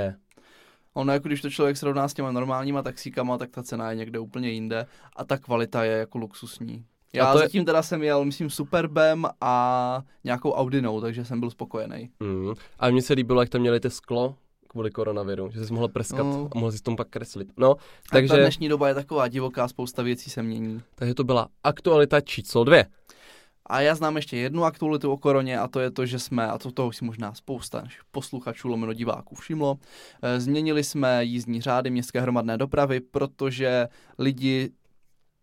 [0.94, 4.18] Ono, jako když to člověk srovná s těma normálníma taxíkama, tak ta cena je někde
[4.18, 4.86] úplně jinde
[5.16, 6.84] a ta kvalita je jako luxusní.
[7.12, 7.64] Já to zatím je...
[7.64, 12.10] teda jsem jel, myslím, Superbem a nějakou Audinou, takže jsem byl spokojený.
[12.20, 12.54] Mm.
[12.78, 14.34] A mně se líbilo, jak tam měli ty sklo,
[14.72, 16.48] kvůli koronaviru, že jsi mohl prskat no.
[16.52, 17.48] a mohl si tom pak kreslit.
[17.56, 17.76] No,
[18.10, 18.28] takže...
[18.28, 20.82] ta dnešní doba je taková divoká, spousta věcí se mění.
[20.94, 22.86] Takže to byla aktualita číslo dvě.
[23.66, 26.58] A já znám ještě jednu aktualitu o koroně a to je to, že jsme, a
[26.58, 29.78] to toho si možná spousta našich posluchačů lomeno diváků všimlo,
[30.22, 34.70] eh, změnili jsme jízdní řády městské hromadné dopravy, protože lidi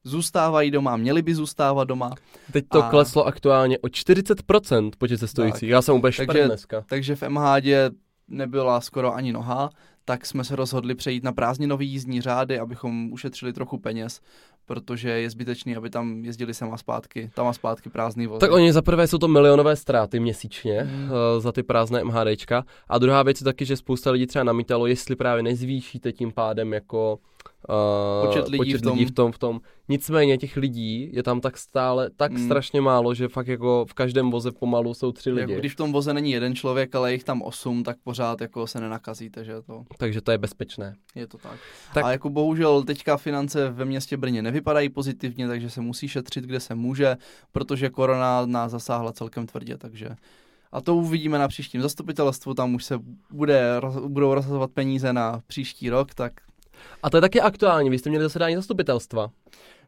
[0.03, 2.15] zůstávají doma, měli by zůstávat doma.
[2.51, 2.89] Teď to a...
[2.89, 5.69] kleslo aktuálně o 40% počet cestujících.
[5.69, 6.83] Já jsem úplně takže, dneska.
[6.89, 7.65] Takže v MHD
[8.29, 9.69] nebyla skoro ani noha,
[10.05, 14.21] tak jsme se rozhodli přejít na prázdninový jízdní řády, abychom ušetřili trochu peněz,
[14.69, 18.39] protože je zbytečný, aby tam jezdili sem a zpátky, tam a zpátky prázdný vozy.
[18.39, 21.03] Tak oni za prvé jsou to milionové ztráty měsíčně mm.
[21.03, 21.09] uh,
[21.39, 25.15] za ty prázdné MHDčka a druhá věc je taky, že spousta lidí třeba namítalo, jestli
[25.15, 27.19] právě nezvýšíte tím pádem jako
[27.69, 28.97] uh, počet lidí, počet v, tom.
[28.97, 29.59] lidí v, tom, v tom.
[29.89, 32.45] Nicméně těch lidí je tam tak stále, tak mm.
[32.45, 35.51] strašně málo, že fakt jako v každém voze pomalu jsou tři lidi.
[35.51, 38.67] Jako když v tom voze není jeden člověk, ale jich tam osm, tak pořád jako
[38.67, 39.83] se nenakazíte, že to.
[39.97, 40.95] Takže to je bezpečné.
[41.15, 41.59] Je to tak.
[41.93, 42.05] tak.
[42.05, 46.59] A jako bohužel teďka finance ve městě Brně nevypadají pozitivně, takže se musí šetřit, kde
[46.59, 47.17] se může,
[47.51, 50.09] protože korona nás zasáhla celkem tvrdě, takže
[50.71, 52.99] a to uvidíme na příštím zastupitelstvu, tam už se
[53.31, 56.33] bude, budou rozhazovat peníze na příští rok, tak
[57.03, 59.31] a to je taky aktuální, vy jste měli zasedání zastupitelstva.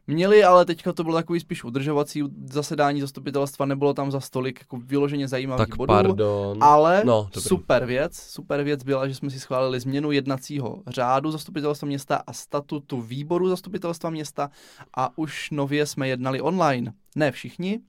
[0.06, 2.22] Měli, ale teďka to bylo takový spíš udržovací
[2.52, 5.86] zasedání zastupitelstva, nebylo tam za stolik jako vyloženě zajímavých tak bodů.
[5.86, 6.58] pardon.
[6.64, 11.86] Ale no, super věc, super věc byla, že jsme si schválili změnu jednacího řádu zastupitelstva
[11.86, 14.50] města a statutu výboru zastupitelstva města
[14.96, 16.92] a už nově jsme jednali online.
[17.16, 17.80] Ne všichni,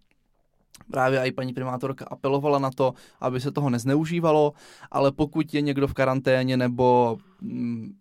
[0.91, 4.53] Právě i paní primátorka apelovala na to, aby se toho nezneužívalo,
[4.91, 7.93] ale pokud je někdo v karanténě nebo, mm,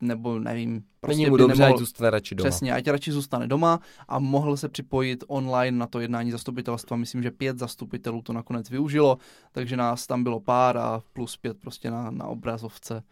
[0.00, 2.50] nebo nevím, prostě Není mu dobře, nemohl, ať zůstane radši doma.
[2.50, 6.96] Přesně, ať radši zůstane doma a mohl se připojit online na to jednání zastupitelstva.
[6.96, 9.18] Myslím, že pět zastupitelů to nakonec využilo,
[9.52, 13.02] takže nás tam bylo pár a plus pět prostě na, na obrazovce.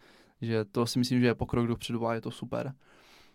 [0.41, 2.73] Že to si myslím, že je pokrok dopředu a je to super.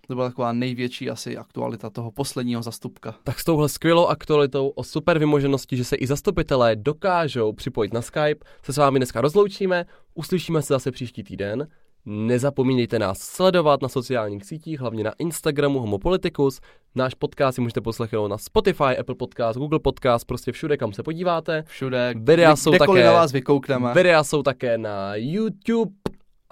[0.07, 3.15] To byla taková největší asi aktualita toho posledního zastupka.
[3.25, 8.03] Tak s touhle skvělou aktualitou o super vymoženosti, že se i zastupitelé dokážou připojit na
[8.03, 11.69] Skype, se s vámi dneska rozloučíme, uslyšíme se zase příští týden.
[12.07, 16.61] Nezapomínejte nás sledovat na sociálních sítích, hlavně na Instagramu Homopoliticus.
[16.95, 21.03] Náš podcast si můžete poslechnout na Spotify, Apple Podcast, Google Podcast, prostě všude, kam se
[21.03, 21.65] podíváte.
[21.67, 23.95] Všude, videa jsou také, na vás vykoukneme.
[23.95, 25.93] Videa jsou také na YouTube,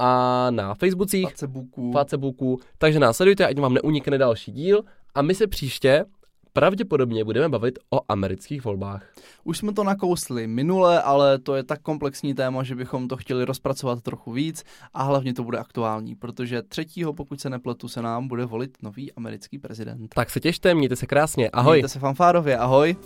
[0.02, 1.92] a na Facebookích, Facebooku.
[1.92, 4.82] Facebooku, takže nás sledujte, ať vám neunikne další díl
[5.14, 6.04] a my se příště
[6.52, 9.12] pravděpodobně budeme bavit o amerických volbách.
[9.44, 13.44] Už jsme to nakousli minule, ale to je tak komplexní téma, že bychom to chtěli
[13.44, 18.28] rozpracovat trochu víc a hlavně to bude aktuální, protože třetího, pokud se nepletu, se nám
[18.28, 20.14] bude volit nový americký prezident.
[20.14, 21.76] Tak se těšte, mějte se krásně, ahoj.
[21.76, 22.96] Mějte se fanfárově, ahoj.